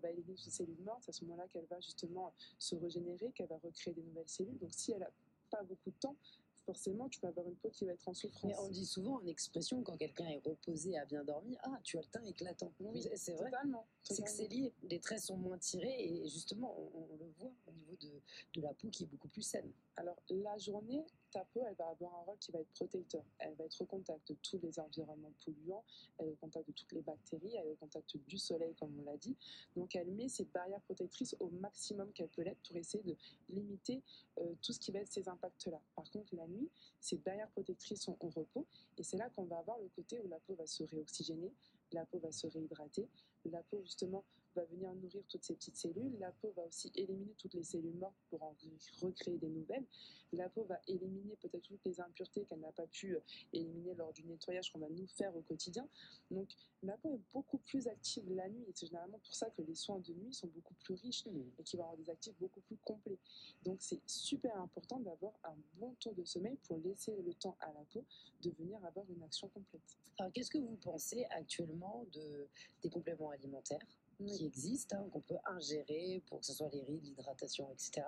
[0.00, 1.02] va éliminer toutes les cellules mortes.
[1.02, 4.58] C'est à ce moment-là qu'elle va justement se régénérer, qu'elle va recréer des nouvelles cellules.
[4.58, 5.10] Donc si elle n'a
[5.50, 6.16] pas beaucoup de temps,
[6.70, 8.44] forcément, tu vas avoir une peau qui va être en souffrance.
[8.44, 11.98] Mais on dit souvent en expression, quand quelqu'un est reposé, a bien dormi, ah, tu
[11.98, 12.72] as le teint éclatant.
[12.78, 13.50] Oui, c'est vrai.
[13.50, 13.86] Totalement.
[14.04, 14.72] C'est que c'est lié.
[14.84, 18.12] Les traits sont moins tirés et justement, on, on le voit au niveau de,
[18.54, 19.72] de la peau qui est beaucoup plus saine.
[19.96, 23.22] Alors, la journée, ta peau, elle va avoir un rôle qui va être protecteur.
[23.38, 25.84] Elle va être au contact de tous les environnements polluants,
[26.18, 28.98] elle est au contact de toutes les bactéries, elle est au contact du soleil, comme
[29.00, 29.36] on l'a dit.
[29.76, 33.16] Donc, elle met ses barrières protectrices au maximum qu'elle peut l'être pour essayer de
[33.48, 34.02] limiter
[34.38, 35.80] euh, tout ce qui va être ces impacts-là.
[35.94, 36.70] Par contre, la nuit,
[37.00, 38.66] ces barrières protectrices sont au repos
[38.98, 41.52] et c'est là qu'on va avoir le côté où la peau va se réoxygéner,
[41.92, 43.08] la peau va se réhydrater,
[43.44, 44.24] la peau, justement,
[44.54, 46.16] va venir nourrir toutes ces petites cellules.
[46.18, 48.54] La peau va aussi éliminer toutes les cellules mortes pour en
[49.00, 49.86] recréer des nouvelles.
[50.32, 53.20] La peau va éliminer peut-être toutes les impuretés qu'elle n'a pas pu euh,
[53.52, 55.88] éliminer lors du nettoyage qu'on va nous faire au quotidien.
[56.30, 56.48] Donc
[56.82, 59.74] la peau est beaucoup plus active la nuit et c'est généralement pour ça que les
[59.74, 61.42] soins de nuit sont beaucoup plus riches Mmh.
[61.58, 63.18] et qui vont avoir des actifs beaucoup plus complets.
[63.64, 67.72] Donc c'est super important d'avoir un bon taux de sommeil pour laisser le temps à
[67.72, 68.04] la peau
[68.42, 69.98] de venir avoir une action complète.
[70.18, 72.48] Alors, qu'est-ce que vous pensez actuellement de,
[72.82, 73.78] des compléments alimentaires?
[74.26, 78.06] Qui existent, hein, qu'on peut ingérer pour que ce soit les rides, l'hydratation, etc.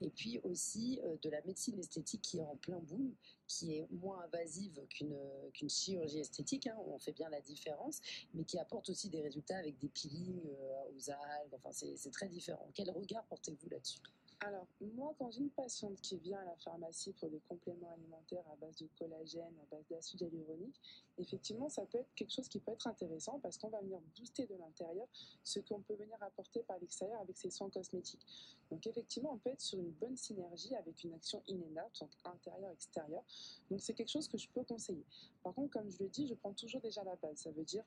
[0.00, 3.14] Et puis aussi euh, de la médecine esthétique qui est en plein boom,
[3.46, 5.16] qui est moins invasive qu'une
[5.54, 8.00] qu'une chirurgie esthétique, hein, on fait bien la différence,
[8.34, 12.10] mais qui apporte aussi des résultats avec des peelings euh, aux algues, enfin c'est c'est
[12.10, 12.68] très différent.
[12.74, 14.00] Quel regard portez-vous là-dessus?
[14.40, 18.44] Alors, moi, quand j'ai une patiente qui vient à la pharmacie pour des compléments alimentaires
[18.52, 20.80] à base de collagène, à base d'acide hyaluronique,
[21.18, 24.46] effectivement, ça peut être quelque chose qui peut être intéressant parce qu'on va venir booster
[24.46, 25.08] de l'intérieur
[25.42, 28.24] ce qu'on peut venir apporter par l'extérieur avec ses soins cosmétiques.
[28.70, 33.24] Donc, effectivement, on peut être sur une bonne synergie avec une action inénate, donc intérieur-extérieur.
[33.72, 35.04] Donc, c'est quelque chose que je peux conseiller.
[35.42, 37.38] Par contre, comme je le dis, je prends toujours déjà la base.
[37.38, 37.84] Ça veut dire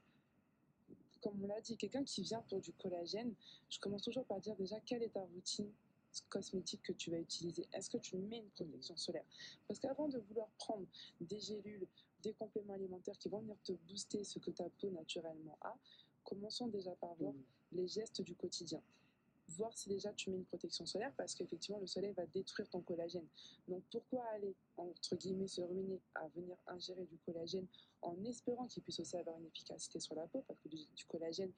[1.22, 3.36] comme on l'a dit, quelqu'un qui vient pour du collagène,
[3.70, 5.72] je commence toujours par dire déjà quelle est ta routine
[6.30, 7.68] cosmétique que tu vas utiliser.
[7.74, 9.26] Est-ce que tu mets une protection solaire?
[9.68, 10.86] Parce qu'avant de vouloir prendre
[11.22, 11.88] des gélules,
[12.22, 15.78] des compléments alimentaires qui vont venir te booster ce que ta peau naturellement a,
[16.24, 17.34] commençons déjà par voir
[17.72, 18.82] les gestes du quotidien.
[19.50, 22.82] Voir si déjà tu mets une protection solaire parce qu'effectivement le soleil va détruire ton
[22.82, 23.28] collagène.
[23.68, 27.68] Donc pourquoi aller entre guillemets se ruiner à venir ingérer du collagène
[28.02, 30.44] en espérant qu'il puisse aussi avoir une efficacité sur la peau?
[30.48, 31.52] Parce que du, du collagène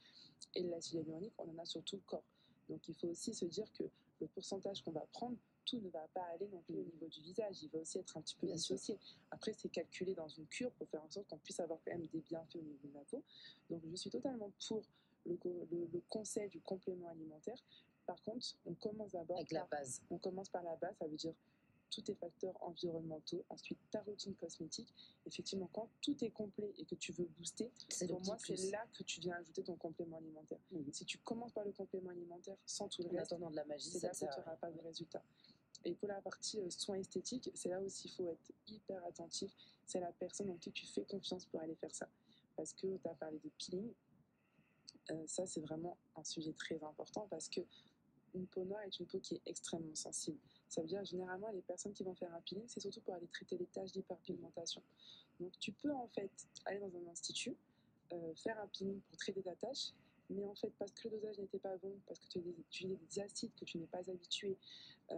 [0.56, 2.24] et de l'acide hyaluronique on en a sur tout le corps.
[2.70, 3.84] Donc il faut aussi se dire que
[4.24, 7.21] le pourcentage qu'on va prendre, tout ne va pas aller non plus au niveau du
[7.21, 8.97] visage, il va aussi être un petit peu dissocié.
[9.32, 12.07] Après, c'est calculé dans une cure pour faire en sorte qu'on puisse avoir quand même
[12.07, 13.24] des bienfaits au niveau de la peau.
[13.69, 14.82] Donc je suis totalement pour
[15.26, 15.38] le,
[15.71, 17.57] le- le conseil du complément alimentaire.
[18.05, 21.15] Par contre, on commence d'abord avec la base on commence par la base, ça veut
[21.15, 21.34] dire
[21.94, 24.94] tous tes facteurs environnementaux, ensuite ta routine cosmétique.
[25.26, 27.72] Effectivement, quand tout est complet et que tu veux booster,
[28.08, 30.60] pour moi, c'est là que tu viens ajouter ton complément alimentaire.
[30.72, 30.91] Mhm.
[30.91, 33.66] Si tu commences par le complément alimentaire sans tout le En reste, attendant de la
[33.66, 35.24] magie, c'est ça là ne que tu n'auras pas de résultat.
[35.86, 39.52] Et pour la partie euh, soins esthétiques, c'est là aussi il faut être hyper attentif.
[39.86, 42.10] C'est la personne en qui tu fais confiance pour aller faire ça.
[42.56, 43.91] Parce que tu as parlé de peeling.
[45.12, 47.60] Euh, ça, c'est vraiment un sujet très important parce que
[48.34, 50.40] une peau noire est une peau qui est extrêmement sensible.
[50.70, 53.28] Ça veut dire généralement les personnes qui vont faire un peeling, c'est surtout pour aller
[53.28, 54.82] traiter les taches d'hyperpigmentation.
[55.40, 56.32] Donc tu peux en fait
[56.66, 57.56] aller dans un institut,
[58.12, 59.94] euh, faire un peeling pour traiter ta tache,
[60.30, 63.22] mais en fait parce que le dosage n'était pas bon, parce que tu utilises des
[63.22, 64.58] acides que tu n'es pas habitué,
[65.12, 65.16] euh,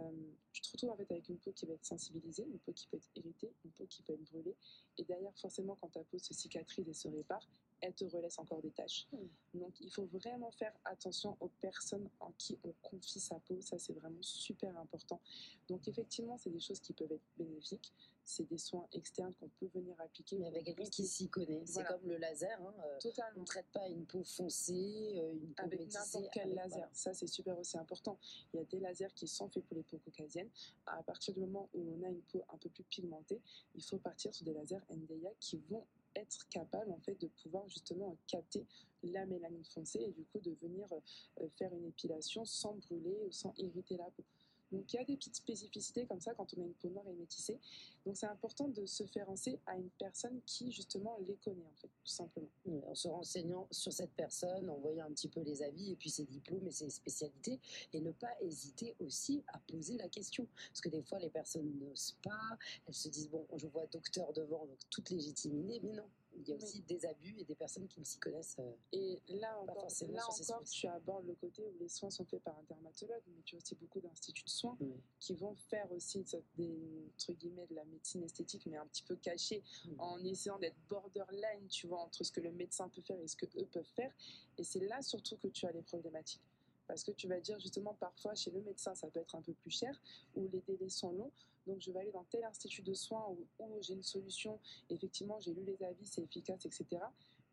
[0.52, 2.86] tu te retrouves en fait avec une peau qui va être sensibilisée, une peau qui
[2.88, 4.56] peut être irritée, une peau qui peut être brûlée,
[4.98, 7.46] et derrière forcément quand ta peau se cicatrise et se répare,
[7.80, 9.06] elle te relaisse encore des taches.
[9.54, 13.78] Donc il faut vraiment faire attention aux personnes en qui on confie sa peau, ça
[13.78, 15.20] c'est vraiment super important.
[15.68, 17.92] Donc effectivement, c'est des choses qui peuvent être bénéfiques,
[18.24, 20.38] c'est des soins externes qu'on peut venir appliquer.
[20.38, 21.62] Mais avec quelqu'un qui s'y connaît.
[21.64, 22.60] C'est comme le laser.
[22.60, 23.40] hein, euh, on Totalement.
[23.42, 26.88] ne traite pas une peau foncée, euh, une peau Avec n'importe quel avec- laser.
[26.92, 28.18] Ça, c'est super aussi important.
[28.52, 30.50] Il y a des lasers qui sont faits pour les peaux caucasiennes.
[30.86, 33.40] À partir du moment où on a une peau un peu plus pigmentée,
[33.76, 34.80] il faut partir sur des lasers
[35.40, 38.66] Qui vont être capables en fait de pouvoir justement capter
[39.02, 40.86] la mélanine foncée et du coup de venir
[41.40, 44.24] euh, faire une épilation sans brûler ou sans irriter la peau.
[44.72, 47.06] Donc il y a des petites spécificités comme ça quand on a une peau noire
[47.08, 47.58] et métissée.
[48.04, 51.76] Donc c'est important de se faire renseigner à une personne qui justement les connaît en
[51.76, 52.48] fait, tout simplement.
[52.86, 56.10] En se renseignant sur cette personne, en voyant un petit peu les avis et puis
[56.10, 57.60] ses diplômes et ses spécialités,
[57.92, 60.46] et ne pas hésiter aussi à poser la question.
[60.68, 64.32] Parce que des fois, les personnes n'osent pas, elles se disent, bon, je vois docteur
[64.32, 66.08] devant, donc toute légitimité, mais non.
[66.36, 66.62] Il y a Oui.
[66.62, 68.56] aussi des abus et des personnes qui ne s'y connaissent.
[68.58, 70.80] euh, Et là encore, forcément là sur ces encore spécialités.
[70.80, 73.58] tu abordes le côté où les soins sont faits par un dermatologue, mais tu as
[73.58, 74.92] aussi beaucoup d'instituts de soins oui.
[75.18, 76.24] qui vont faire aussi
[76.56, 79.62] des, entre guillemets, de la médecine esthétique, mais un petit peu cachée,
[79.98, 83.36] en essayant d'être borderline, tu vois, entre ce que le médecin peut faire et ce
[83.36, 84.12] que eux peuvent faire.
[84.58, 86.42] Et c'est là surtout que tu as les problématiques.
[86.86, 89.52] Parce que tu vas dire justement, parfois chez le médecin, ça peut être un peu
[89.54, 90.00] plus cher,
[90.36, 91.32] ou les délais sont longs.
[91.66, 93.46] Donc je vais aller dans tel institut de soins où,
[93.80, 94.58] j'ai une solution,
[94.88, 96.86] effectivement, j'ai lu les avis, c'est efficace, etc.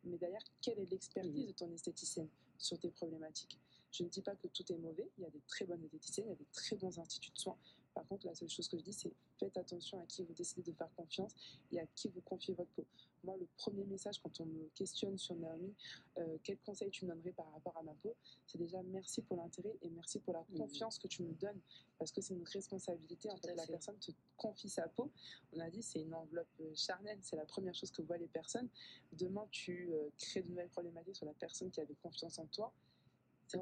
[0.04, 3.58] Mais derrière, quelle est l'expertise de ton esthéticienne sur tes problématiques?
[3.90, 6.26] Je ne dis pas que tout est mauvais, il y a des très bonnes esthéticiennes,
[6.26, 7.58] il y a des très bons instituts de soins.
[7.94, 10.62] Par contre, la seule chose que je dis, c'est faites attention à qui vous décidez
[10.72, 11.32] de faire confiance
[11.70, 12.84] et à qui vous confiez votre peau.
[13.22, 15.72] Moi, le premier message quand on me questionne sur Naomi,
[16.18, 18.14] euh, quel conseil tu me donnerais par rapport à ma peau,
[18.46, 20.58] c'est déjà merci pour l'intérêt et merci pour la Mhm.
[20.58, 21.60] confiance que tu me donnes
[21.98, 23.30] parce que c'est une responsabilité.
[23.30, 25.10] En fait, la personne te confie sa peau.
[25.54, 28.26] On a dit c'est une enveloppe euh, charnelle, c'est la première chose que voient les
[28.28, 28.68] personnes.
[29.12, 32.72] Demain, tu euh, crées de nouvelles problématiques sur la personne qui avait confiance en toi.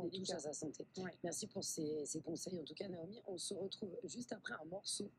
[0.01, 0.37] Touche délicat.
[0.37, 0.87] à sa santé.
[0.99, 1.11] Ouais.
[1.23, 2.59] Merci pour ces, ces conseils.
[2.59, 5.11] En tout cas, Naomi, on se retrouve juste après un morceau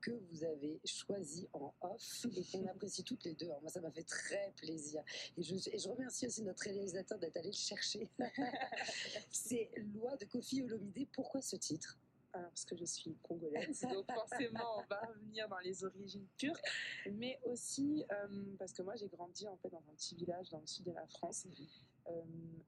[0.00, 3.46] que vous avez choisi en off et qu'on apprécie toutes les deux.
[3.46, 5.02] Alors moi, ça m'a fait très plaisir.
[5.36, 8.08] Et je, et je remercie aussi notre réalisateur d'être allé le chercher.
[9.30, 11.08] C'est Loi de Kofi Olomide.
[11.12, 11.98] Pourquoi ce titre?
[12.34, 16.58] Alors, parce que je suis congolaise, donc forcément, on va revenir dans les origines pures,
[17.12, 20.60] mais aussi euh, parce que moi, j'ai grandi en fait dans un petit village dans
[20.60, 21.64] le sud de la France, euh,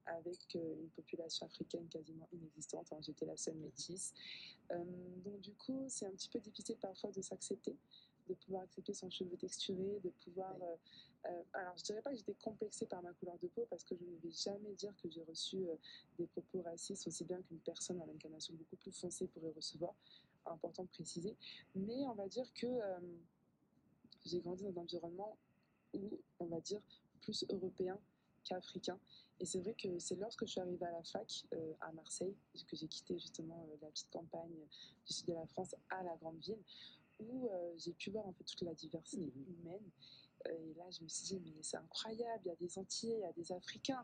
[0.05, 2.91] avec euh, une population africaine quasiment inexistante.
[2.91, 4.13] hein, J'étais la seule métisse.
[4.71, 4.83] Euh,
[5.23, 7.75] donc, du coup, c'est un petit peu difficile parfois de s'accepter,
[8.27, 10.53] de pouvoir accepter son cheveu texturé, de pouvoir.
[10.59, 10.63] Oui.
[10.67, 10.75] euh,
[11.27, 13.95] euh, alors, je dirais pas que j'étais complexée par ma couleur de peau, parce que
[13.95, 15.75] je ne vais jamais dire que j'ai reçu euh,
[16.17, 19.93] des propos racistes, aussi bien qu'une personne à l'incarnation beaucoup plus foncée pourrait recevoir.
[20.45, 21.35] Important de préciser.
[21.75, 22.99] Mais on va dire que euh,
[24.25, 25.37] j'ai grandi dans un environnement
[25.93, 26.81] où, on va dire,
[27.21, 27.99] plus européen
[28.43, 28.99] qu'africain.
[29.39, 32.35] Et c'est vrai que c'est lorsque je suis arrivée à la fac euh, à Marseille,
[32.67, 34.53] que j'ai quitté justement euh, la petite campagne
[35.05, 36.61] du sud de la France à la grande ville,
[37.19, 39.55] où euh, j'ai pu voir en fait toute la diversité Mhm.
[39.61, 39.89] humaine.
[40.49, 43.21] Et là, je me suis dit, mais c'est incroyable, il y a des Antillais, il
[43.21, 44.03] y a des Africains.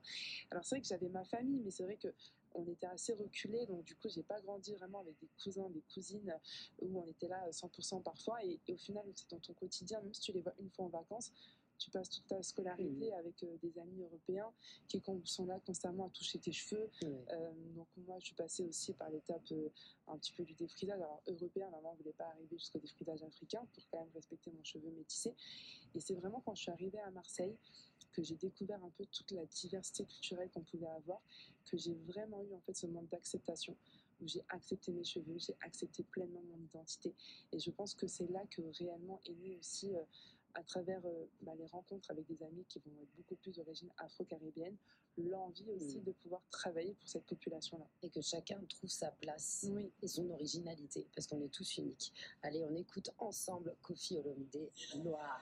[0.51, 2.13] Alors c'est vrai que j'avais ma famille, mais c'est vrai que
[2.53, 5.81] on était assez reculés, donc du coup, j'ai pas grandi vraiment avec des cousins, des
[5.93, 6.33] cousines,
[6.81, 8.43] où on était là 100% parfois.
[8.43, 10.85] Et, et au final, c'est dans ton quotidien, même si tu les vois une fois
[10.85, 11.31] en vacances,
[11.77, 14.51] tu passes toute ta scolarité avec euh, des amis européens
[14.87, 16.89] qui sont là constamment à toucher tes cheveux.
[17.03, 19.69] Euh, donc moi, je suis passée aussi par l'étape euh,
[20.07, 20.99] un petit peu du défrisage.
[20.99, 24.63] Alors européen, maman ne voulait pas arriver jusqu'au défrisage africain pour quand même respecter mon
[24.63, 25.33] cheveu métissé.
[25.95, 27.55] Et c'est vraiment quand je suis arrivée à Marseille
[28.13, 31.21] que j'ai découvert un peu toute la diversité culturelle qu'on pouvait avoir,
[31.65, 33.75] que j'ai vraiment eu en fait ce monde d'acceptation
[34.19, 37.13] où j'ai accepté mes cheveux, j'ai accepté pleinement mon identité.
[37.51, 39.91] Et je pense que c'est là que réellement est né aussi,
[40.53, 43.89] à travers euh, bah, les rencontres avec des amis qui vont être beaucoup plus d'origine
[43.97, 44.75] afro-caribéenne,
[45.17, 46.03] l'envie aussi Mhm.
[46.03, 47.85] de pouvoir travailler pour cette population-là.
[48.03, 49.91] Et que chacun trouve sa place Oui.
[50.01, 52.13] et son originalité, parce qu'on est tous uniques.
[52.43, 55.41] Allez, on écoute ensemble Kofi Olomide, Noir.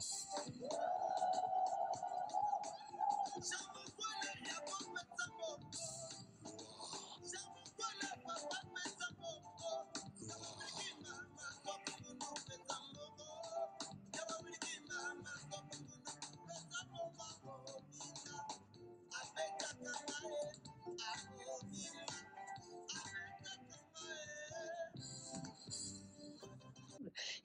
[0.00, 0.28] Yes.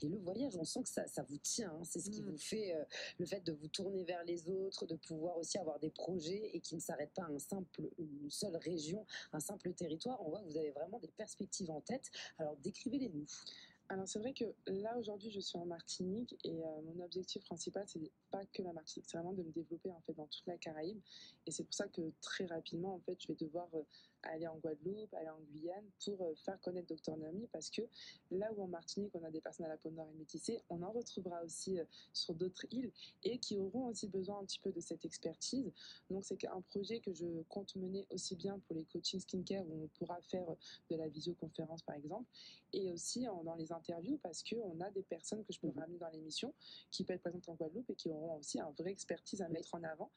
[0.03, 1.71] Et le voyage, on sent que ça, ça vous tient.
[1.71, 1.83] hein.
[1.83, 2.29] C'est ce qui Mm.
[2.29, 2.83] vous fait euh,
[3.19, 6.59] le fait de vous tourner vers les autres, de pouvoir aussi avoir des projets et
[6.59, 10.21] qui ne s'arrêtent pas à un simple, une seule région, un simple territoire.
[10.25, 12.11] On voit que vous avez vraiment des perspectives en tête.
[12.37, 13.25] Alors décrivez-les nous.
[13.89, 17.83] Alors c'est vrai que là aujourd'hui je suis en Martinique et euh, mon objectif principal
[17.85, 17.99] c'est
[18.31, 20.99] pas que la Martinique, c'est vraiment de me développer en fait dans toute la Caraïbe
[21.45, 23.83] et c'est pour ça que très rapidement en fait je vais devoir euh,
[24.23, 27.81] aller en Guadeloupe, aller en Guyane pour euh, faire connaître Dr Naomi parce que
[28.31, 30.81] là où en Martinique on a des personnes à la peau noire et métissée, on
[30.81, 32.91] en retrouvera aussi euh, sur d'autres îles
[33.23, 35.71] et qui auront aussi besoin un petit peu de cette expertise.
[36.09, 39.83] Donc c'est un projet que je compte mener aussi bien pour les coachings skincare où
[39.83, 40.55] on pourra faire euh,
[40.89, 42.25] de la visioconférence par exemple
[42.73, 45.79] et aussi en- dans les interviews parce qu'on a des personnes que je peux Mhm.
[45.79, 46.53] ramener dans l'émission
[46.91, 49.75] qui peuvent être présentes en Guadeloupe et qui auront aussi un vrai expertise à mettre
[49.75, 50.09] en avant.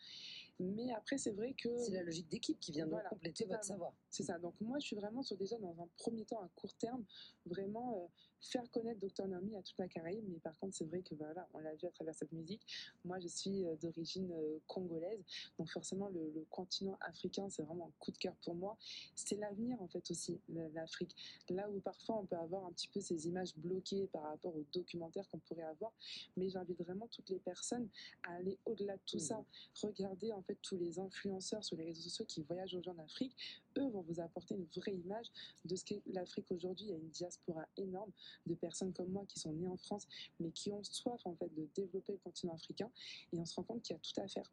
[0.59, 3.65] Mais après, c'est vrai que C'est la logique d'équipe qui vient donc Voilà, compléter votre
[3.65, 3.93] savoir.
[4.11, 4.39] C'est ça.
[4.39, 7.05] Donc moi, je suis vraiment sur déjà dans un premier temps, à court terme,
[7.45, 8.07] vraiment euh,
[8.41, 10.25] faire connaître Dr Naomi à toute la Caraïbe.
[10.29, 12.63] Mais par contre, c'est vrai que voilà, on l'a vu à travers cette musique.
[13.05, 15.23] Moi, je suis euh, d'origine euh, congolaise,
[15.59, 18.77] donc forcément le, le continent africain, c'est vraiment un coup de cœur pour moi.
[19.15, 20.41] C'est l'avenir en fait aussi,
[20.75, 21.15] l'Afrique.
[21.51, 24.65] Là où parfois on peut avoir un petit peu ces images bloquées par rapport aux
[24.73, 25.93] documentaires qu'on pourrait avoir,
[26.37, 27.89] mais j'invite vraiment toutes les personnes
[28.25, 29.23] à aller au-delà de tout Mhm.
[29.23, 29.45] ça.
[29.83, 33.37] Regardez en fait tous les influenceurs sur les réseaux sociaux qui voyagent aujourd'hui en Afrique.
[33.79, 35.27] Eux vont vous apporter une vraie image
[35.65, 36.87] de ce qu'est l'Afrique aujourd'hui.
[36.87, 38.11] Il y a une diaspora énorme
[38.47, 40.07] de personnes comme moi qui sont nées en France,
[40.41, 42.91] mais qui ont soif en fait de développer le continent africain.
[43.33, 44.51] Et on se rend compte qu'il y a tout à faire.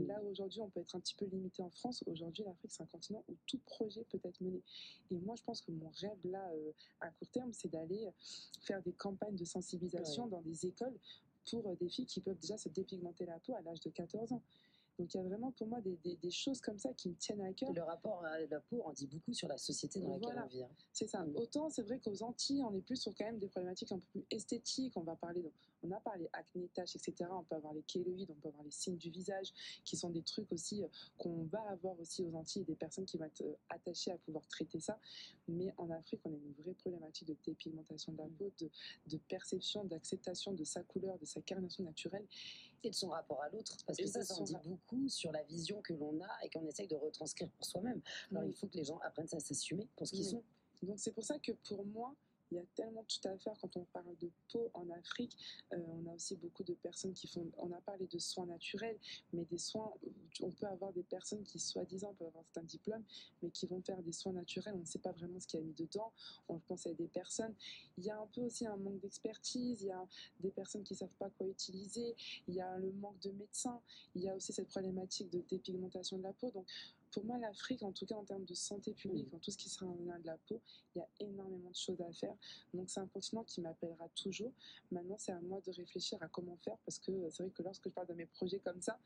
[0.00, 2.86] Là aujourd'hui on peut être un petit peu limité en France, aujourd'hui l'Afrique c'est un
[2.86, 4.60] continent où tout projet peut être mené.
[5.12, 8.08] Et moi je pense que mon rêve là euh, à court terme c'est d'aller
[8.62, 10.30] faire des campagnes de sensibilisation Ouais.
[10.30, 10.98] dans des écoles
[11.48, 14.32] pour euh, des filles qui peuvent déjà se dépigmenter la peau à l'âge de 14
[14.32, 14.42] ans.
[14.98, 17.14] Donc il y a vraiment pour moi des, des- des choses comme ça qui me
[17.16, 17.72] tiennent à cœur.
[17.72, 20.44] Le rapport à la peau en dit beaucoup sur la société dans laquelle Voilà.
[20.44, 20.62] on vit.
[20.62, 20.70] hein.
[20.92, 21.26] C'est ça.
[21.34, 24.06] Autant c'est vrai qu'aux Antilles, on est plus sur quand même des problématiques un peu
[24.12, 24.92] plus esthétiques.
[24.96, 25.50] On va parler, de,
[25.84, 27.30] on a parlé acné, taches, etc.
[27.30, 29.52] On peut avoir les kéloïdes, on peut avoir les signes du visage,
[29.84, 33.18] qui sont des trucs aussi euh, qu'on va avoir aussi aux Antilles, des personnes qui
[33.18, 34.98] vont être euh, attachées à pouvoir traiter ça.
[35.48, 38.30] Mais en Afrique, on a une vraie problématique de dépigmentation de la Mm.
[38.36, 38.70] peau, de,
[39.08, 42.26] de perception, d'acceptation de sa couleur, de sa carnation naturelle.
[42.86, 43.78] Et de son rapport à l'autre.
[43.86, 46.50] Parce que Et ça, ça en dit beaucoup sur la vision que l'on a et
[46.50, 48.02] qu'on essaye de retranscrire pour soi-même.
[48.30, 48.50] Alors Oui.
[48.50, 50.30] il faut que les gens apprennent à s'assumer pour ce qu'ils Oui.
[50.32, 50.42] sont.
[50.82, 52.14] Donc c'est pour ça que pour moi,
[52.54, 55.36] il y a tellement tout à faire quand on parle de peau en Afrique.
[55.72, 58.96] Euh, on a aussi beaucoup de personnes qui font, on a parlé de soins naturels,
[59.32, 59.92] mais des soins,
[60.40, 63.02] on peut avoir des personnes qui soi-disant peuvent avoir certains diplômes,
[63.42, 65.62] mais qui vont faire des soins naturels, on ne sait pas vraiment ce qu'il y
[65.62, 66.12] a mis dedans,
[66.48, 67.54] on le conseille à des personnes.
[67.98, 70.06] Il y a un peu aussi un manque d'expertise, il y a
[70.40, 72.14] des personnes qui ne savent pas quoi utiliser,
[72.46, 73.80] il y a le manque de médecins,
[74.14, 76.50] il y a aussi cette problématique de dépigmentation de la peau.
[76.52, 76.66] Donc
[77.14, 79.68] pour moi, l'Afrique, en tout cas en termes de santé publique, en tout ce qui
[79.68, 80.60] sera en lien de la peau,
[80.94, 82.34] il y a énormément de choses à faire.
[82.72, 84.52] Donc c'est un continent qui m'appellera toujours.
[84.90, 87.62] Maintenant, c'est à moi de réfléchir à comment faire parce que euh, c'est vrai que
[87.62, 88.98] lorsque je parle de mes projets comme ça,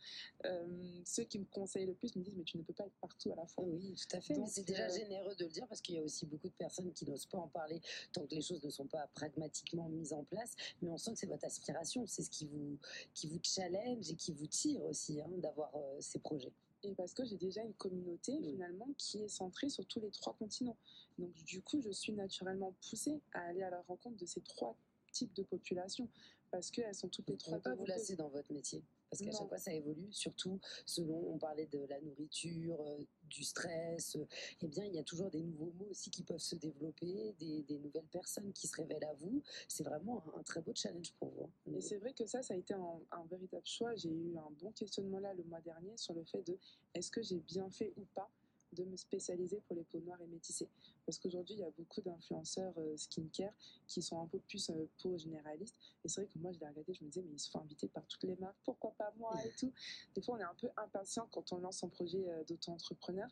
[0.46, 0.66] euh,
[1.04, 3.30] ceux qui me conseillent le plus me disent mais tu ne peux pas être partout
[3.32, 3.64] à la fois.
[3.64, 4.38] Oui, tout à fait.
[4.38, 6.54] mais c'est déjà euh, généreux de le dire parce qu'il y a aussi beaucoup de
[6.54, 7.82] personnes qui n'osent pas en parler
[8.14, 10.56] tant que les choses ne sont pas pragmatiquement mises en place.
[10.80, 12.78] Mais on sent que c'est votre aspiration, c'est ce qui vous,
[13.12, 16.54] qui vous challenge et qui vous tire aussi hein, d'avoir euh, ces projets.
[16.84, 18.52] Et parce que j'ai déjà une communauté Oui.
[18.52, 20.76] finalement qui est centrée sur tous les trois continents.
[21.18, 24.76] Donc du coup, je suis naturellement poussée à aller à la rencontre de ces trois
[25.12, 26.08] types de populations
[26.50, 29.48] parce qu'elles sont toutes les trois pas vous lasser dans votre métier parce qu'à chaque
[29.48, 34.26] fois ça évolue, surtout selon, on parlait de la nourriture, euh, du stress, euh,
[34.62, 37.62] eh bien il y a toujours des nouveaux mots aussi qui peuvent se développer, des,
[37.62, 39.42] des nouvelles personnes qui se révèlent à vous.
[39.68, 41.44] C'est vraiment un, un très beau challenge pour vous.
[41.44, 41.72] hein.
[41.74, 43.94] Et c'est vrai que ça, ça a été un, un véritable choix.
[43.96, 46.58] J'ai eu un bon questionnement là le mois dernier sur le fait de
[46.94, 48.30] est-ce que j'ai bien fait ou pas
[48.72, 50.68] de me spécialiser pour les peaux noires et métissées.
[51.06, 53.52] Parce qu'aujourd'hui, il y a beaucoup d'influenceurs euh, skincare
[53.86, 55.78] qui sont un peu plus euh, peau généraliste.
[56.04, 57.60] Et c'est vrai que moi, je les regardais, je me disais, mais ils se font
[57.60, 59.72] inviter par toutes les marques, pourquoi pas moi et tout.
[60.14, 63.28] Des fois, on est un peu impatient quand on lance son projet euh, d'auto-entrepreneur.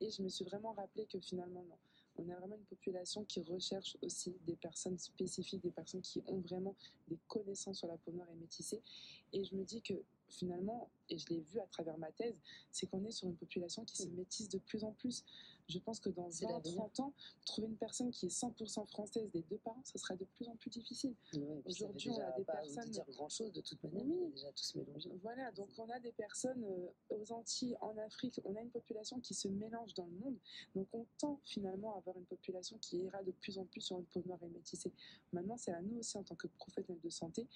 [0.00, 1.78] Et je me suis vraiment rappelé que finalement, non.
[2.16, 6.40] On a vraiment une population qui recherche aussi des personnes spécifiques, des personnes qui ont
[6.40, 6.74] vraiment
[7.08, 8.82] des connaissances sur la peau noire et métissée.
[9.32, 9.94] Et je me dis que
[10.30, 12.34] finalement, et je l'ai vu à travers ma thèse,
[12.70, 15.24] c'est qu'on est sur une population qui se métisse de plus en plus.
[15.68, 16.74] Je pense que dans C'est 20, l'avenir.
[16.76, 17.12] 30 ans,
[17.46, 20.56] trouver une personne qui est 100% française des deux parents, ce sera de plus en
[20.56, 21.14] plus difficile.
[21.34, 24.18] Ouais, Aujourd'hui, on a des pas personnes- dire grand chose de toute manière, Oui.
[24.20, 25.10] on est déjà tous mélangés.
[25.22, 29.20] Voilà, donc on a des personnes euh, aux Antilles, en Afrique, on a une population
[29.20, 30.36] qui se mélange dans le monde.
[30.74, 33.98] Donc on tend finalement à avoir une population qui ira de plus en plus sur
[33.98, 34.92] une peau noire et métissée.
[35.32, 37.46] Maintenant, c'est à nous aussi, en tant que professionnels de santé,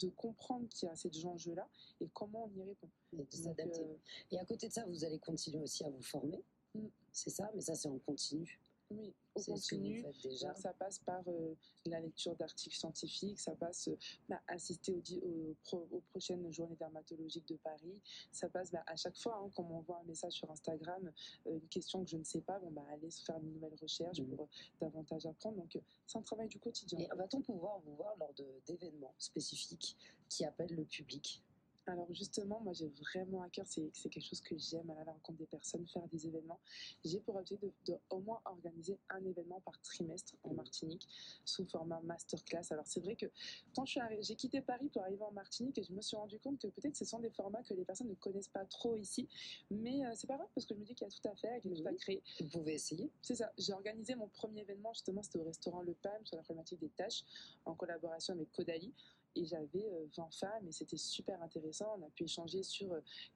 [0.00, 1.68] de comprendre qu'il y a ces enjeux-là
[2.00, 2.88] et comment on y répond.
[3.12, 3.82] Et de Donc, s'adapter.
[3.84, 3.96] euh,
[4.30, 6.42] Et à côté de ça, vous allez continuer aussi à vous former.
[6.74, 6.86] Mm.
[7.12, 8.60] C'est ça, mais ça c'est en continu.
[8.90, 10.02] Oui, on vous continue.
[10.02, 10.48] faites déjà.
[10.48, 11.54] Donc, ça passe par euh,
[11.86, 13.96] la lecture d'articles scientifiques, ça passe euh,
[14.28, 18.00] bah, assister aux pro- aux prochaines journées dermatologiques de Paris,
[18.32, 21.12] ça passe bah, à chaque fois, hein, quand on m'envoie un message sur Instagram,
[21.46, 23.74] euh, une question que je ne sais pas, bon, bah, aller se faire une nouvelle
[23.80, 24.36] recherche Mhm.
[24.36, 24.48] pour
[24.80, 25.56] davantage apprendre.
[25.58, 26.98] Donc c'est un travail du quotidien.
[26.98, 28.34] Et va-t-on pouvoir vous voir lors
[28.66, 29.96] d'événements spécifiques
[30.28, 31.42] qui appellent le public?
[31.90, 35.12] Alors justement, moi j'ai vraiment à cœur, c'est quelque chose que j'aime, aller à la
[35.12, 36.60] rencontre des personnes, faire des événements.
[37.04, 40.60] J'ai pour objectif de, de au moins organiser un événement par trimestre en.
[40.60, 41.08] Martinique
[41.44, 42.66] sous format masterclass.
[42.70, 43.26] Alors c'est vrai que
[43.74, 46.68] quand j'ai quitté Paris pour arriver en Martinique et je me suis rendu compte que
[46.68, 49.28] peut-être ce sont des formats que les personnes ne connaissent pas trop ici,
[49.70, 51.34] mais euh, c'est pas grave parce que je me dis qu'il y a tout à
[51.34, 52.22] faire, qu'il y a tout à créer.
[52.40, 53.10] Vous pouvez essayer.
[53.22, 53.50] C'est ça.
[53.58, 56.90] J'ai organisé mon premier événement, justement, c'était au restaurant Le Palme sur la problématique des
[56.90, 57.24] tâches,
[57.64, 58.92] en collaboration avec Caudalie.
[59.36, 61.96] Et j'avais euh, 20 femmes et c'était super intéressant.
[61.98, 62.88] On a pu échanger sur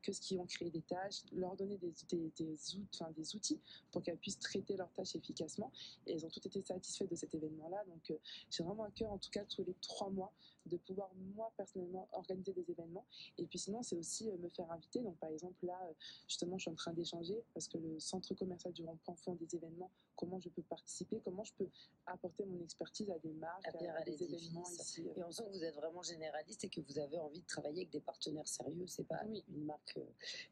[0.02, 4.38] que ce qui ont créé des tâches, leur donner des, des, outils pour qu'elles puissent
[4.38, 5.70] traiter leurs tâches efficacement.
[6.06, 7.84] Et elles ont toutes été satisfaites de cet événement-là.
[7.86, 8.18] Donc
[8.50, 10.32] j'ai vraiment à cœur, en tout cas tous les trois mois,
[10.66, 13.04] de pouvoir moi personnellement organiser des événements.
[13.38, 15.00] Et puis sinon, c'est aussi euh, me faire inviter.
[15.02, 15.92] Donc par exemple là, euh,
[16.26, 19.54] justement, je suis en train d'échanger parce que le centre commercial du Rond-Point font des
[19.56, 19.90] événements.
[20.16, 21.20] Comment je peux participer?
[21.24, 21.68] Comment je peux
[22.06, 25.02] apporter mon expertise à des marques, À à, à des événements ici.
[25.08, 25.12] euh.
[25.16, 27.80] Et on sent que vous êtes vraiment généraliste et que vous avez envie de travailler
[27.82, 28.86] avec des partenaires sérieux.
[28.86, 29.44] C'est pas Oui.
[29.48, 29.98] une marque,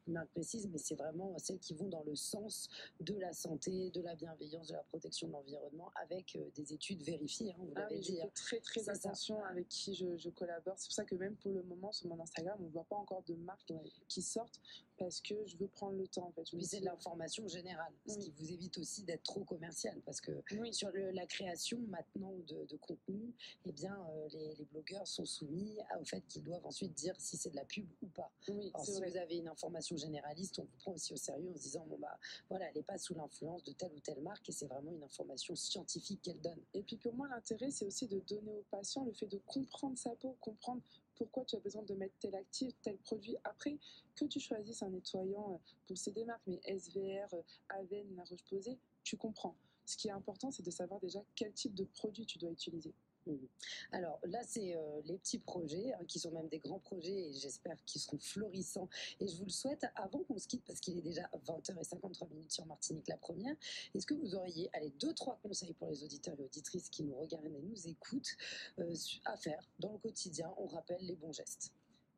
[0.08, 2.68] une marque précise, mais c'est vraiment celles qui vont dans le sens
[3.00, 7.52] de la santé, de la bienveillance, de la protection de l'environnement, avec des études vérifiées.
[7.52, 8.20] hein, vous Ah l'avez je dit.
[8.20, 8.24] hein.
[8.24, 8.92] fais très très ça.
[8.92, 10.74] attention avec qui je, je collabore.
[10.78, 12.96] C'est pour ça que même pour le moment sur mon Instagram, on ne voit pas
[12.96, 13.90] encore de marques Ouais.
[14.08, 14.60] qui sortent
[15.02, 16.44] parce que je veux prendre le temps en fait.
[16.44, 18.18] Puis c'est de l'information générale, ce Oui.
[18.20, 22.32] qui vous évite aussi d'être trop commercial, parce que oui, sur le- la création maintenant
[22.46, 23.34] de, de contenu,
[23.66, 27.14] eh bien, euh, les, les blogueurs sont soumis à- au fait qu'ils doivent ensuite dire
[27.18, 28.30] si c'est de la pub ou pas.
[28.48, 29.10] oui, Alors, c'est si vrai.
[29.10, 31.98] vous avez une information généraliste, on vous prend aussi au sérieux en se disant bon
[31.98, 32.16] bah
[32.48, 35.02] voilà, elle n'est pas sous l'influence de telle ou telle marque et c'est vraiment une
[35.02, 36.60] information scientifique qu'elle donne.
[36.74, 39.98] Et puis pour moi, l'intérêt, c'est aussi de donner au patient le fait de comprendre
[39.98, 40.80] sa peau, comprendre
[41.22, 43.36] pourquoi tu as besoin de mettre tel actif, tel produit.
[43.44, 43.78] Après,
[44.16, 48.24] que tu choisisses un nettoyant euh, pour ces des marques, mais SVR, euh, Aven, La
[48.24, 49.54] Roche-Posay, tu comprends.
[49.86, 52.92] Ce qui est important, c'est de savoir déjà quel type de produit tu dois utiliser.
[53.26, 53.48] Mhm.
[53.92, 57.32] Alors là, c'est euh, les petits projets hein, qui sont même des grands projets et
[57.32, 58.88] j'espère qu'ils seront florissants.
[59.20, 62.52] Et je vous le souhaite avant qu'on se quitte parce qu'il est déjà 20h53 minutes
[62.52, 63.54] sur Martinique la première.
[63.94, 67.16] Est-ce que vous auriez allez, deux, trois conseils pour les auditeurs et auditrices qui nous
[67.16, 68.36] regardent et nous écoutent
[68.78, 68.94] euh,
[69.24, 70.52] à faire dans le quotidien?
[70.58, 71.72] On rappelle les bons gestes.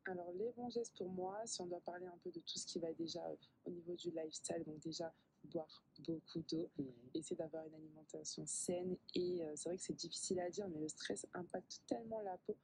[0.07, 2.67] Alors, les bons gestes pour moi, si on doit parler un peu de tout ce
[2.67, 5.13] qui va déjà euh, au niveau du lifestyle, donc déjà
[5.45, 6.69] boire beaucoup d'eau,
[7.15, 8.97] essayer d'avoir une alimentation saine.
[9.15, 12.37] Et euh, c'est vrai que c'est difficile à dire, mais le stress impacte tellement la
[12.39, 12.57] peau.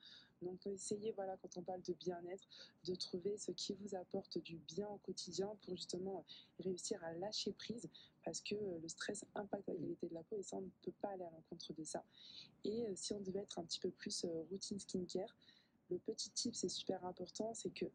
[0.43, 2.49] Donc, essayez, voilà, quand on parle de bien-être,
[2.85, 6.25] de trouver ce qui vous apporte du bien au quotidien pour justement
[6.59, 7.89] réussir à lâcher prise
[8.25, 10.71] parce que euh, le stress impacte la qualité de la peau et ça, on ne
[10.83, 12.05] peut pas aller à l'encontre de ça.
[12.65, 15.35] Et euh, si on devait être un petit peu plus euh, routine skincare,
[15.91, 17.87] le petit tip, c'est super important, c'est que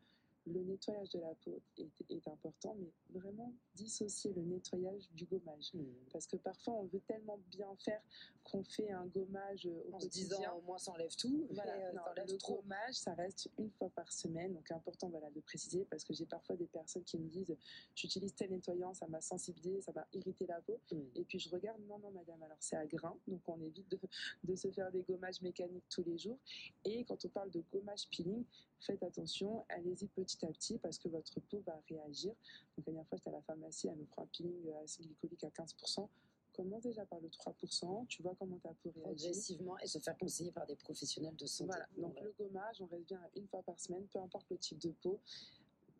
[0.47, 5.71] le nettoyage de la peau est, est important, mais vraiment dissocier le nettoyage du gommage.
[6.11, 8.01] Parce que parfois, on veut tellement bien faire
[8.43, 10.37] qu'on fait un gommage au En se quotidien.
[10.37, 12.57] disant au moins ça enlève tout, Voilà, euh, non, le trop.
[12.61, 16.27] gommage, ça reste une fois par semaine, donc important voilà, de préciser parce que j'ai
[16.27, 17.55] parfois des personnes qui me disent
[17.95, 20.79] j'utilise tel nettoyant, ça m'a sensibilisé, ça m'a irrité la peau.
[20.91, 21.09] Mhm.
[21.15, 23.97] Et puis je regarde, non, non, madame, alors c'est à grain, donc on évite de,
[24.43, 26.37] de se faire des gommages mécaniques tous les jours.
[26.83, 28.43] Et quand on parle de gommage peeling,
[28.79, 32.31] faites attention, allez-y petit à petit parce que votre peau va réagir.
[32.77, 35.05] Donc la dernière fois, j'étais à la pharmacie, elle me prend un peeling à acide
[35.05, 36.07] glycolique à 15%.
[36.53, 39.25] Commence déjà par le 3%, tu vois comment ta peau réagit?
[39.25, 41.71] Progressivement et se faire conseiller par des professionnels de santé.
[41.71, 44.57] Voilà, donc le gommage, on reste bien à une fois par semaine, peu importe le
[44.57, 45.19] type de peau.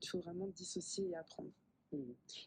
[0.01, 1.51] Il faut vraiment dissocier et apprendre.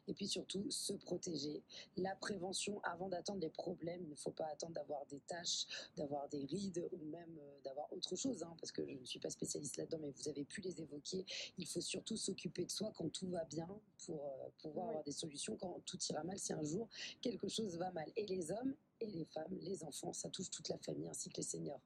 [0.06, 1.62] Et puis surtout, se protéger.
[1.96, 6.28] La prévention, avant d'attendre les problèmes, il ne faut pas attendre d'avoir des taches, d'avoir
[6.28, 9.30] des rides ou même euh, d'avoir autre chose, hein, parce que je ne suis pas
[9.30, 11.24] spécialiste là-dedans, mais vous avez pu les évoquer.
[11.58, 13.68] Il faut surtout s'occuper de soi quand tout va bien
[14.06, 14.90] pour euh, pouvoir Oui.
[14.90, 16.88] avoir des solutions quand tout ira mal, si un jour
[17.20, 18.10] quelque chose va mal.
[18.16, 21.36] Et les hommes et les femmes, les enfants, ça touche toute la famille ainsi que
[21.38, 21.80] les seniors.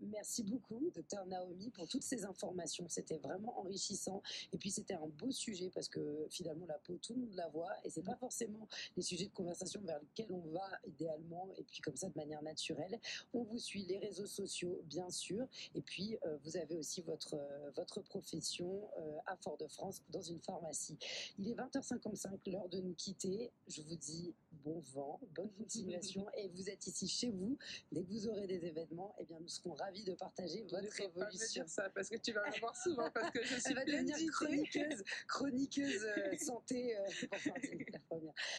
[0.00, 2.86] Merci beaucoup, docteur Naomi, pour toutes ces informations.
[2.88, 4.22] C'était vraiment enrichissant.
[4.52, 7.48] Et puis, c'était un beau sujet parce que finalement, la peau, tout le monde la
[7.48, 7.72] voit.
[7.84, 11.48] Et c'est pas forcément les sujets de conversation vers lesquels on va idéalement.
[11.58, 12.98] Et puis, comme ça, de manière naturelle.
[13.34, 15.46] On vous suit les réseaux sociaux, bien sûr.
[15.74, 20.40] Et puis, euh, vous avez aussi votre, euh, votre profession euh, à Fort-de-France dans une
[20.40, 20.98] pharmacie.
[21.38, 23.50] Il est 20h55, l'heure de nous quitter.
[23.68, 24.34] Je vous dis
[24.64, 26.26] bon vent, bonne continuation.
[26.36, 27.56] et vous êtes ici chez vous.
[27.92, 30.92] Dès que vous aurez des événements, eh bien, nous serons ravis de partager Ne votre
[30.92, 31.62] faut pas me évolution.
[31.64, 33.84] dire ça parce que tu vas me voir souvent parce que je suis Elle va
[33.84, 38.34] devenir chroniqueuse, chroniqueuse euh, santé euh, pour la première.